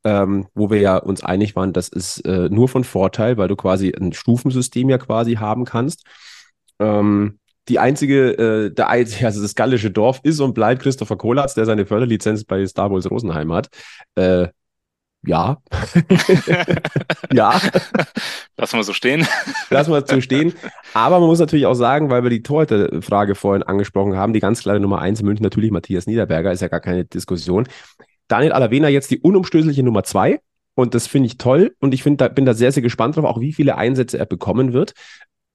[0.09, 3.57] ähm, wo wir ja uns einig waren, das ist äh, nur von Vorteil, weil du
[3.57, 6.05] quasi ein Stufensystem ja quasi haben kannst.
[6.79, 11.66] Ähm, die einzige, äh, der, also das gallische Dorf ist und bleibt Christopher Kolatz, der
[11.66, 13.68] seine Förderlizenz bei Star Wars Rosenheim hat.
[14.14, 14.49] Äh,
[15.27, 15.59] ja.
[17.33, 17.61] ja.
[18.57, 19.27] Lassen wir so stehen.
[19.68, 20.55] Lassen wir so stehen.
[20.94, 24.62] Aber man muss natürlich auch sagen, weil wir die Torhüter-Frage vorhin angesprochen haben, die ganz
[24.62, 27.66] klare Nummer eins in München natürlich Matthias Niederberger, ist ja gar keine Diskussion.
[28.29, 30.41] Daniel Alavena jetzt die unumstößliche Nummer zwei.
[30.75, 31.75] Und das finde ich toll.
[31.81, 34.27] Und ich find, da, bin da sehr, sehr gespannt drauf, auch wie viele Einsätze er
[34.27, 34.93] bekommen wird.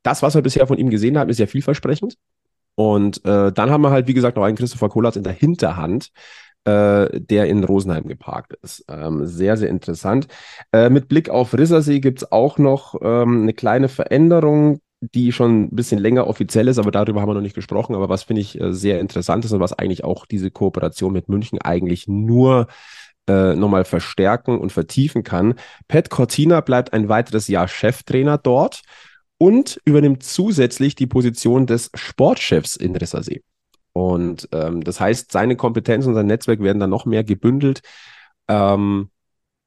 [0.03, 2.17] Das, was wir bisher von ihm gesehen haben, ist ja vielversprechend.
[2.75, 6.09] Und äh, dann haben wir halt, wie gesagt, noch einen Christopher Kolatz in der Hinterhand,
[6.65, 8.83] äh, der in Rosenheim geparkt ist.
[8.89, 10.27] Ähm, sehr, sehr interessant.
[10.71, 14.79] Äh, mit Blick auf Rissersee gibt es auch noch ähm, eine kleine Veränderung
[15.13, 17.95] die schon ein bisschen länger offiziell ist, aber darüber haben wir noch nicht gesprochen.
[17.95, 21.29] Aber was finde ich äh, sehr interessant ist und was eigentlich auch diese Kooperation mit
[21.29, 22.67] München eigentlich nur
[23.27, 25.55] äh, nochmal verstärken und vertiefen kann.
[25.87, 28.81] Pat Cortina bleibt ein weiteres Jahr Cheftrainer dort
[29.37, 33.41] und übernimmt zusätzlich die Position des Sportchefs in Rissersee.
[33.93, 37.81] Und ähm, das heißt, seine Kompetenz und sein Netzwerk werden dann noch mehr gebündelt.
[38.47, 39.09] Ähm,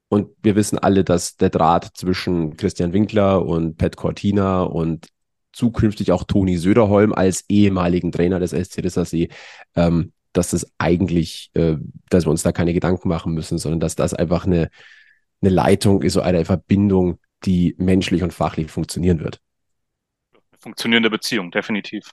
[0.09, 5.09] und wir wissen alle, dass der Draht zwischen Christian Winkler und Pat Cortina und
[5.57, 9.29] zukünftig auch Toni Söderholm als ehemaligen Trainer des SC Rissersee,
[9.75, 11.77] ähm, dass das eigentlich, äh,
[12.11, 14.71] dass wir uns da keine Gedanken machen müssen, sondern dass das einfach eine,
[15.41, 19.41] eine Leitung ist, so eine Verbindung, die menschlich und fachlich funktionieren wird.
[20.61, 22.11] Funktionierende Beziehung, definitiv.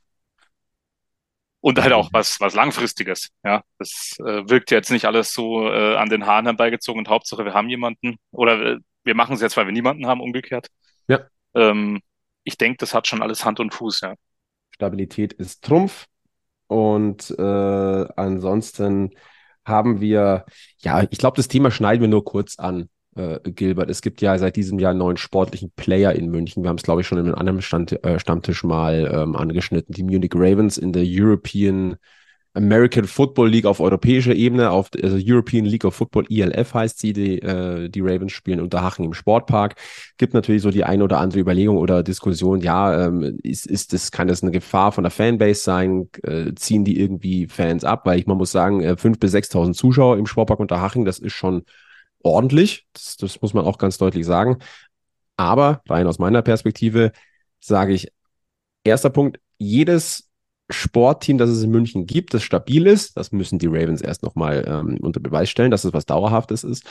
[1.59, 3.29] Und halt auch was, was Langfristiges.
[3.43, 7.45] Ja, das äh, wirkt jetzt nicht alles so äh, an den Haaren herbeigezogen und Hauptsache
[7.45, 10.67] wir haben jemanden oder äh, wir machen es jetzt, weil wir niemanden haben, umgekehrt.
[11.07, 11.25] Ja.
[11.55, 12.01] Ähm,
[12.43, 14.15] ich denke, das hat schon alles Hand und Fuß, ja.
[14.71, 16.07] Stabilität ist Trumpf.
[16.67, 19.11] Und äh, ansonsten
[19.65, 20.45] haben wir,
[20.79, 23.89] ja, ich glaube, das Thema schneiden wir nur kurz an, äh, Gilbert.
[23.89, 26.63] Es gibt ja seit diesem Jahr einen neuen sportlichen Player in München.
[26.63, 29.93] Wir haben es, glaube ich, schon in einem anderen Stand, äh, Stammtisch mal ähm, angeschnitten.
[29.93, 31.97] Die Munich Ravens in der European
[32.55, 37.11] American Football League auf europäischer Ebene, auf also European League of Football, ELF heißt sie,
[37.11, 39.75] die, äh, die Ravens spielen unter Hachen im Sportpark.
[40.17, 44.11] Gibt natürlich so die eine oder andere Überlegung oder Diskussion, ja, ähm, ist, ist das,
[44.11, 46.09] kann das eine Gefahr von der Fanbase sein?
[46.21, 48.05] Äh, ziehen die irgendwie Fans ab?
[48.05, 51.17] Weil ich, man muss sagen, äh, fünf bis sechstausend Zuschauer im Sportpark unter Haching, das
[51.17, 51.63] ist schon
[52.21, 52.85] ordentlich.
[52.93, 54.57] Das, das muss man auch ganz deutlich sagen.
[55.37, 57.11] Aber rein aus meiner Perspektive
[57.59, 58.09] sage ich,
[58.83, 60.29] erster Punkt, jedes
[60.69, 63.17] Sportteam, das es in München gibt, das stabil ist.
[63.17, 66.85] Das müssen die Ravens erst nochmal ähm, unter Beweis stellen, dass es was Dauerhaftes ist.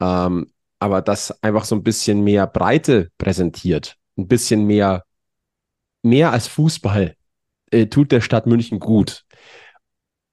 [0.00, 5.04] Ähm, aber das einfach so ein bisschen mehr Breite präsentiert ein bisschen mehr,
[6.02, 7.16] mehr als Fußball
[7.70, 9.24] äh, tut der Stadt München gut.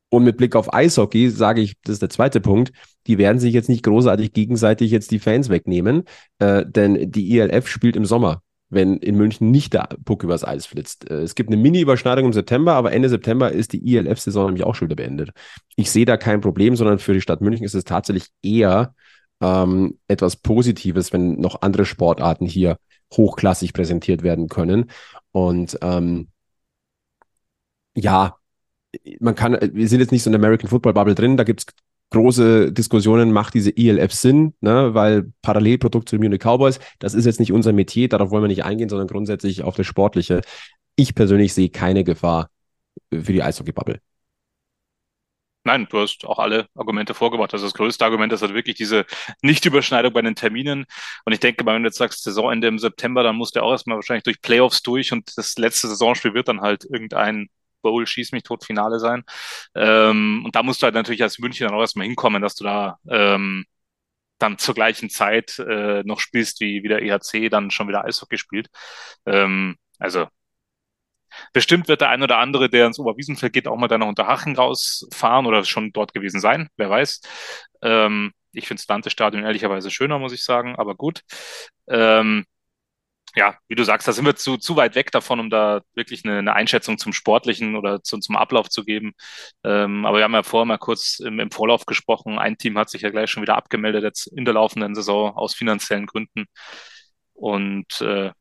[0.10, 2.74] Und mit Blick auf Eishockey sage ich, das ist der zweite Punkt,
[3.08, 6.04] die werden sich jetzt nicht großartig gegenseitig jetzt die Fans wegnehmen,
[6.40, 10.66] äh, denn die ILF spielt im Sommer, wenn in München nicht der Puck übers Eis
[10.66, 11.10] flitzt.
[11.10, 14.74] Äh, es gibt eine Mini-Überschneidung im September, aber Ende September ist die ILF-Saison nämlich auch
[14.74, 15.32] schon wieder beendet.
[15.76, 18.96] Ich sehe da kein Problem, sondern für die Stadt München ist es tatsächlich eher
[19.42, 22.78] ähm, etwas Positives, wenn noch andere Sportarten hier
[23.14, 24.90] hochklassig präsentiert werden können.
[25.32, 26.30] Und ähm,
[27.94, 28.38] ja,
[29.20, 31.62] man kann, wir sind jetzt nicht so in der American Football Bubble drin, da gibt
[31.62, 31.66] es
[32.12, 34.94] große Diskussionen, macht diese ELF Sinn, ne?
[34.94, 38.48] weil Parallelprodukt zu den Munich Cowboys, das ist jetzt nicht unser Metier, darauf wollen wir
[38.48, 40.42] nicht eingehen, sondern grundsätzlich auf das Sportliche.
[40.96, 42.50] Ich persönlich sehe keine Gefahr
[43.12, 44.00] für die Eishockey-Bubble.
[45.64, 47.54] Nein, du hast auch alle Argumente vorgebracht.
[47.54, 49.06] Also das größte Argument ist halt wirklich diese
[49.44, 50.86] Nichtüberschneidung bei den Terminen.
[51.24, 53.98] Und ich denke wenn du jetzt sagst, Saisonende im September, dann musst du auch erstmal
[53.98, 57.50] wahrscheinlich durch Playoffs durch und das letzte Saisonspiel wird dann halt irgendein
[57.82, 59.24] Bowl, Schieß mich tot Finale sein.
[59.76, 62.64] Ähm, und da musst du halt natürlich als München dann auch erstmal hinkommen, dass du
[62.64, 63.66] da ähm,
[64.40, 68.38] dann zur gleichen Zeit äh, noch spielst, wie, wie der EHC dann schon wieder Eishockey
[68.38, 68.70] spielt.
[69.26, 70.28] Ähm, also
[71.54, 74.28] Bestimmt wird der ein oder andere, der ins Oberwiesenfeld geht, auch mal da noch unter
[74.28, 77.22] Hachen rausfahren oder schon dort gewesen sein, wer weiß.
[77.82, 81.22] Ähm, ich finde das Dante-Stadion ehrlicherweise schöner, muss ich sagen, aber gut.
[81.88, 82.46] Ähm,
[83.36, 86.26] ja, wie du sagst, da sind wir zu, zu weit weg davon, um da wirklich
[86.26, 89.14] eine, eine Einschätzung zum Sportlichen oder zu, zum Ablauf zu geben.
[89.64, 92.40] Ähm, aber wir haben ja vorher mal kurz im, im Vorlauf gesprochen.
[92.40, 95.56] Ein Team hat sich ja gleich schon wieder abgemeldet jetzt in der laufenden Saison aus
[95.56, 96.46] finanziellen Gründen.
[97.34, 98.32] Und äh,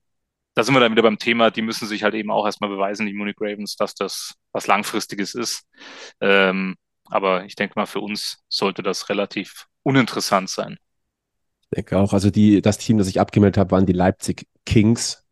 [0.54, 3.06] da sind wir dann wieder beim Thema, die müssen sich halt eben auch erstmal beweisen,
[3.06, 5.64] die Munich Ravens, dass das was Langfristiges ist.
[6.20, 10.78] Ähm, aber ich denke mal, für uns sollte das relativ uninteressant sein.
[11.74, 15.24] Denke auch, also die, das Team, das ich abgemeldet habe, waren die Leipzig Kings.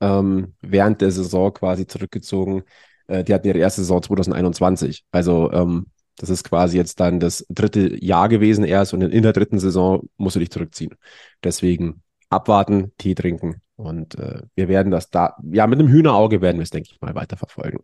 [0.00, 2.64] Ähm, während der Saison quasi zurückgezogen.
[3.06, 5.04] Äh, die hatten ihre erste Saison 2021.
[5.12, 9.32] Also ähm, das ist quasi jetzt dann das dritte Jahr gewesen erst und in der
[9.32, 10.94] dritten Saison musst du dich zurückziehen.
[11.42, 16.58] Deswegen abwarten, Tee trinken und äh, wir werden das da, ja, mit einem Hühnerauge werden
[16.58, 17.80] wir es, denke ich mal, weiterverfolgen.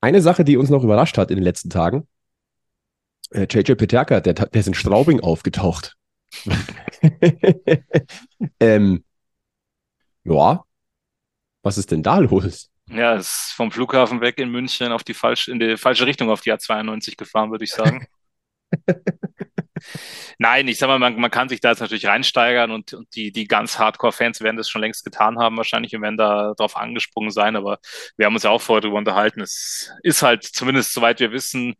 [0.00, 2.08] Eine Sache, die uns noch überrascht hat in den letzten Tagen,
[3.30, 5.96] äh, JJ Peterka, der, der ist in Straubing aufgetaucht.
[8.60, 9.04] ähm,
[10.24, 10.64] ja,
[11.62, 12.70] was ist denn da los?
[12.88, 16.40] Ja, ist vom Flughafen weg in München auf die falsche, in die falsche Richtung auf
[16.40, 18.06] die A92 gefahren, würde ich sagen.
[20.38, 23.32] Nein, ich sag mal, man, man kann sich da jetzt natürlich reinsteigern und, und die,
[23.32, 27.30] die ganz Hardcore-Fans werden das schon längst getan haben wahrscheinlich und werden da drauf angesprungen
[27.30, 27.78] sein, aber
[28.16, 29.40] wir haben uns ja auch vorher darüber unterhalten.
[29.40, 31.74] Es ist halt zumindest, soweit wir wissen,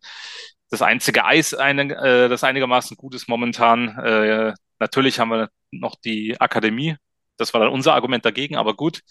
[0.71, 3.89] das einzige Eis, eine, äh, das einigermaßen gut ist momentan.
[3.99, 6.95] Äh, natürlich haben wir noch die Akademie.
[7.37, 9.01] Das war dann unser Argument dagegen, aber gut.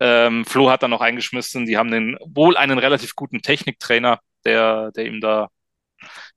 [0.00, 4.90] Ähm, Flo hat dann noch eingeschmissen, die haben den, wohl einen relativ guten Techniktrainer, der,
[4.92, 5.48] der ihm da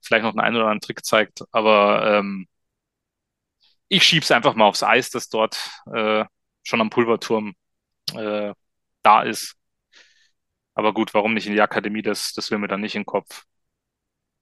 [0.02, 1.42] vielleicht noch einen, einen oder anderen Trick zeigt.
[1.52, 2.46] Aber ähm,
[3.88, 5.58] ich schieb's einfach mal aufs Eis, das dort
[5.92, 6.24] äh,
[6.62, 7.54] schon am Pulverturm
[8.14, 8.52] äh,
[9.02, 9.56] da ist.
[10.74, 12.02] Aber gut, warum nicht in die Akademie?
[12.02, 13.44] Das, das will mir dann nicht in den Kopf.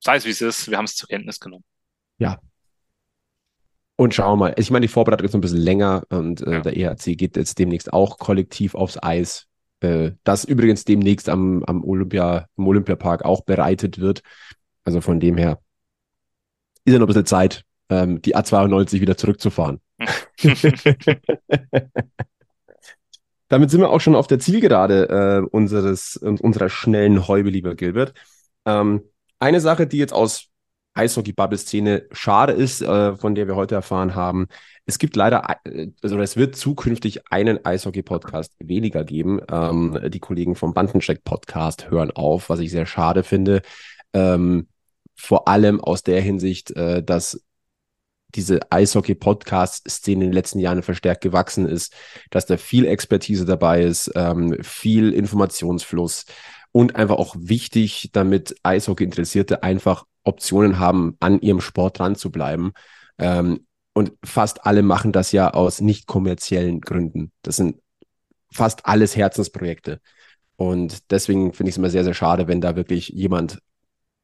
[0.01, 1.65] Sei es wie es ist, wir haben es zur Kenntnis genommen.
[2.19, 2.39] Ja.
[3.97, 4.55] Und schauen wir mal.
[4.59, 6.61] Ich meine, die Vorbereitung ist noch ein bisschen länger und äh, ja.
[6.61, 9.47] der EHC geht jetzt demnächst auch kollektiv aufs Eis.
[9.81, 14.23] Äh, das übrigens demnächst am, am Olympia, im Olympiapark auch bereitet wird.
[14.85, 15.61] Also von dem her
[16.85, 19.81] ist ja noch ein bisschen Zeit, ähm, die A92 wieder zurückzufahren.
[23.49, 28.13] Damit sind wir auch schon auf der Zielgerade äh, unseres, unserer schnellen Häube, lieber Gilbert.
[28.65, 29.03] Ähm,
[29.39, 30.49] eine Sache, die jetzt aus
[30.95, 34.47] Eishockey-Bubble-Szene schade ist, äh, von der wir heute erfahren haben,
[34.87, 39.41] es gibt leider, äh, also es wird zukünftig einen Eishockey-Podcast weniger geben.
[39.51, 43.63] Ähm, die Kollegen vom Bandencheck-Podcast hören auf, was ich sehr schade finde.
[44.13, 44.69] Ähm,
[45.15, 47.43] vor allem aus der Hinsicht, äh, dass
[48.35, 51.95] diese Eishockey-Podcast-Szene in den letzten Jahren verstärkt gewachsen ist,
[52.31, 56.27] dass da viel Expertise dabei ist, ähm, viel Informationsfluss
[56.77, 62.73] und einfach auch wichtig, damit Eishockey-Interessierte einfach Optionen haben, an ihrem Sport dran zu bleiben.
[63.17, 67.33] Ähm, und fast alle machen das ja aus nicht kommerziellen Gründen.
[67.41, 67.81] Das sind
[68.53, 70.03] fast alles Herzensprojekte.
[70.57, 73.59] Und deswegen finde ich es immer sehr, sehr schade, wenn da wirklich jemand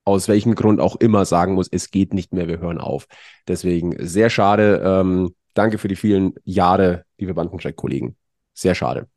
[0.05, 3.07] aus welchem Grund auch immer sagen muss, es geht nicht mehr, wir hören auf.
[3.49, 4.83] Deswegen sehr schade.
[4.85, 8.15] Ähm, danke für die vielen Jahre, liebe Bandencheck-Kollegen.
[8.53, 9.09] Sehr schade.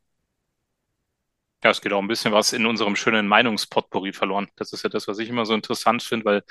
[1.66, 4.46] Ja, es geht auch ein bisschen was in unserem schönen Meinungspotpourri verloren.
[4.54, 6.42] Das ist ja das, was ich immer so interessant finde, weil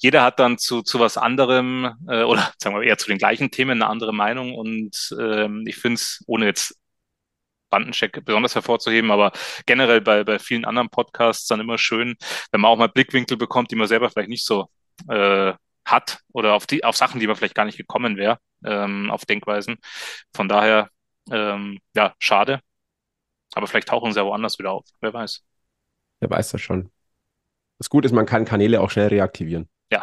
[0.00, 3.52] jeder hat dann zu, zu was anderem äh, oder sagen wir eher zu den gleichen
[3.52, 6.76] Themen eine andere Meinung und ähm, ich finde es, ohne jetzt
[7.70, 9.30] Bandencheck besonders hervorzuheben, aber
[9.66, 12.16] generell bei, bei vielen anderen Podcasts dann immer schön,
[12.50, 14.68] wenn man auch mal Blickwinkel bekommt, die man selber vielleicht nicht so
[15.08, 15.52] äh,
[15.84, 19.26] hat oder auf die auf Sachen, die man vielleicht gar nicht gekommen wäre, ähm, auf
[19.26, 19.76] Denkweisen.
[20.34, 20.90] Von daher,
[21.30, 22.62] ähm, ja, schade.
[23.56, 24.84] Aber vielleicht tauchen sie ja woanders wieder auf.
[25.00, 25.42] Wer weiß.
[26.20, 26.90] Wer weiß das schon.
[27.78, 29.66] Das Gute ist, man kann Kanäle auch schnell reaktivieren.
[29.90, 30.02] Ja.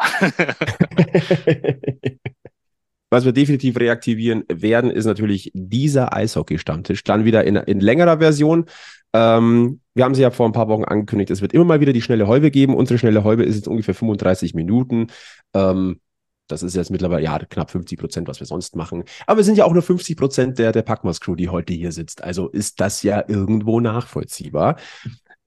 [3.10, 7.04] Was wir definitiv reaktivieren werden, ist natürlich dieser Eishockey-Stammtisch.
[7.04, 8.64] Dann wieder in, in längerer Version.
[9.12, 11.92] Ähm, wir haben sie ja vor ein paar Wochen angekündigt, es wird immer mal wieder
[11.92, 12.74] die schnelle Häube geben.
[12.74, 15.06] Unsere schnelle Häube ist jetzt ungefähr 35 Minuten.
[15.54, 16.00] Ähm,
[16.46, 19.04] das ist jetzt mittlerweile ja knapp 50 Prozent, was wir sonst machen.
[19.26, 22.22] Aber wir sind ja auch nur 50 Prozent der, der Packmas-Crew, die heute hier sitzt.
[22.22, 24.76] Also ist das ja irgendwo nachvollziehbar.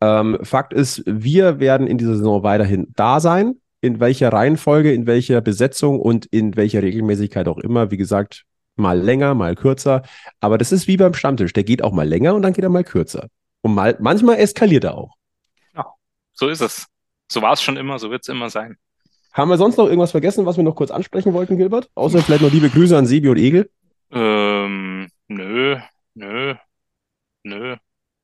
[0.02, 3.56] Ähm, Fakt ist, wir werden in dieser Saison weiterhin da sein.
[3.80, 7.92] In welcher Reihenfolge, in welcher Besetzung und in welcher Regelmäßigkeit auch immer.
[7.92, 8.44] Wie gesagt,
[8.76, 10.02] mal länger, mal kürzer.
[10.40, 11.54] Aber das ist wie beim Stammtisch.
[11.54, 13.28] Der geht auch mal länger und dann geht er mal kürzer.
[13.62, 15.16] Und mal, manchmal eskaliert er auch.
[15.76, 15.86] Ja,
[16.34, 16.88] so ist es.
[17.32, 18.78] So war es schon immer, so wird es immer sein.
[19.34, 21.90] Haben wir sonst noch irgendwas vergessen, was wir noch kurz ansprechen wollten, Gilbert?
[21.96, 23.70] Außer vielleicht noch liebe Grüße an Sebi und Egel?
[24.12, 25.78] Ähm, nö,
[26.16, 26.56] nö,
[27.44, 27.76] nö.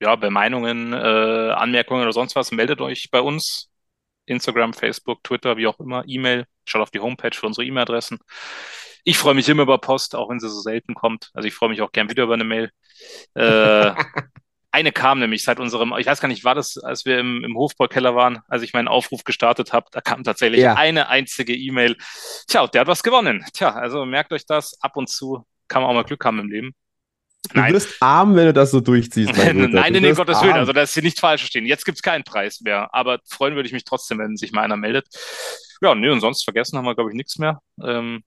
[0.02, 3.70] Ja, bei Meinungen, äh, Anmerkungen oder sonst was, meldet euch bei uns.
[4.26, 6.46] Instagram, Facebook, Twitter, wie auch immer, E-Mail.
[6.66, 8.20] Schaut auf die Homepage für unsere E-Mail-Adressen.
[9.04, 11.30] Ich freue mich immer über Post, auch wenn sie so selten kommt.
[11.34, 12.72] Also ich freue mich auch gern wieder über eine Mail.
[13.34, 13.92] Äh,
[14.74, 17.56] eine kam nämlich seit unserem, ich weiß gar nicht, war das, als wir im, im
[17.56, 20.74] Hofbräukeller waren, als ich meinen Aufruf gestartet habe, da kam tatsächlich ja.
[20.74, 21.96] eine einzige E-Mail.
[22.48, 23.46] Tja, der hat was gewonnen.
[23.54, 26.50] Tja, also merkt euch das, ab und zu kann man auch mal Glück haben im
[26.50, 26.72] Leben.
[27.52, 27.74] Du Nein.
[27.74, 29.32] wirst arm, wenn du das so durchziehst.
[29.38, 30.54] Nein, nein, in Gottes Willen.
[30.54, 31.66] Also, das ist hier nicht falsch verstehen.
[31.66, 32.90] Jetzt gibt es keinen Preis mehr.
[32.94, 35.08] Aber freuen würde ich mich trotzdem, wenn sich mal einer meldet.
[35.82, 37.60] Ja, nee, und sonst vergessen haben wir, glaube ich, nichts mehr.
[37.84, 38.24] Ähm,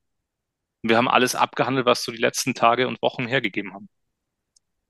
[0.83, 3.89] wir haben alles abgehandelt, was so die letzten Tage und Wochen hergegeben haben.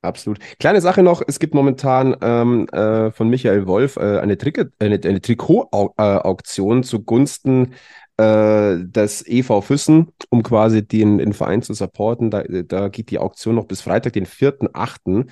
[0.03, 0.39] Absolut.
[0.59, 5.01] Kleine Sache noch, es gibt momentan ähm, äh, von Michael Wolf äh, eine, Trick eine,
[5.03, 7.75] eine Trikot-Auktion zugunsten
[8.19, 12.31] äh, des EV Füssen, um quasi den, den Verein zu supporten.
[12.31, 15.27] Da, da geht die Auktion noch bis Freitag, den 4.8.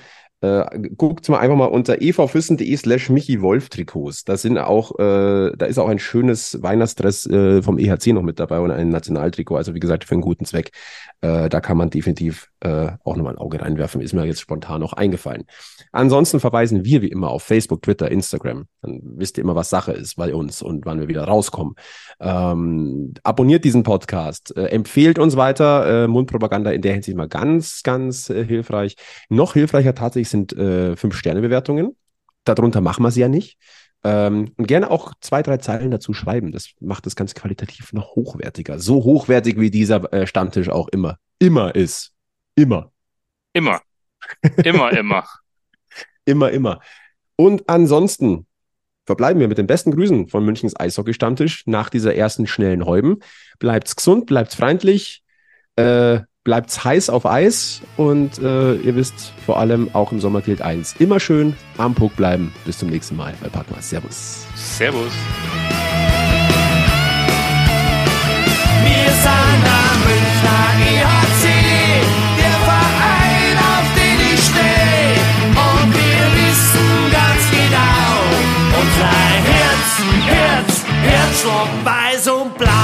[0.45, 4.25] Äh, guckt mal einfach mal unter evfüssen.de slash Michi Wolf Trikots.
[4.25, 8.39] Da sind auch, äh, da ist auch ein schönes Weihnachtsdress äh, vom EHC noch mit
[8.39, 9.57] dabei und ein Nationaltrikot.
[9.57, 10.71] Also wie gesagt, für einen guten Zweck.
[11.23, 14.03] Äh, da kann man definitiv äh, auch nochmal ein Auge reinwerfen.
[14.03, 15.45] Ist mir jetzt spontan noch eingefallen.
[15.93, 18.67] Ansonsten verweisen wir wie immer auf Facebook, Twitter, Instagram.
[18.83, 21.75] Dann wisst ihr immer, was Sache ist bei uns und wann wir wieder rauskommen.
[22.21, 26.09] Ähm, abonniert diesen Podcast, äh, empfehlt uns weiter.
[26.09, 28.97] Mundpropaganda in der Hinsicht mal ganz, ganz hilfreich.
[29.29, 31.97] Noch hilfreicher tatsächlich sind äh, Fünf-Sterne-Bewertungen.
[32.45, 33.57] Darunter machen wir sie ja nicht.
[34.03, 36.53] Ähm, und gerne auch zwei, drei Zeilen dazu schreiben.
[36.53, 38.79] Das macht das Ganze qualitativ noch hochwertiger.
[38.79, 42.13] So hochwertig wie dieser äh, Stammtisch auch immer, immer ist.
[42.57, 42.93] Immer.
[43.53, 43.81] Immer.
[44.65, 45.25] Immer, immer.
[46.25, 46.81] immer, immer.
[47.37, 48.47] Und ansonsten
[49.07, 53.21] verbleiben wir mit den besten Grüßen von Münchens Eishockey-Stammtisch nach dieser ersten schnellen Häuben.
[53.59, 55.23] Bleibt's gesund, bleibt's freundlich.
[55.77, 60.61] Äh, bleibt's heiß auf Eis und äh, ihr wisst vor allem auch im Sommer gilt
[60.63, 60.95] eins.
[60.99, 62.53] Immer schön am Puck bleiben.
[62.67, 63.89] Bis zum nächsten Mal bei Packmas.
[63.89, 64.47] Servus.
[64.55, 65.13] Servus.
[68.85, 71.45] Wir sind am Münchner EHC,
[72.39, 75.17] der Verein, auf den ich stehe.
[75.49, 78.13] Und wir wissen ganz genau,
[78.83, 79.17] unser
[79.49, 79.89] Herz,
[80.27, 82.84] Herz, Herzschlag weiß und blau.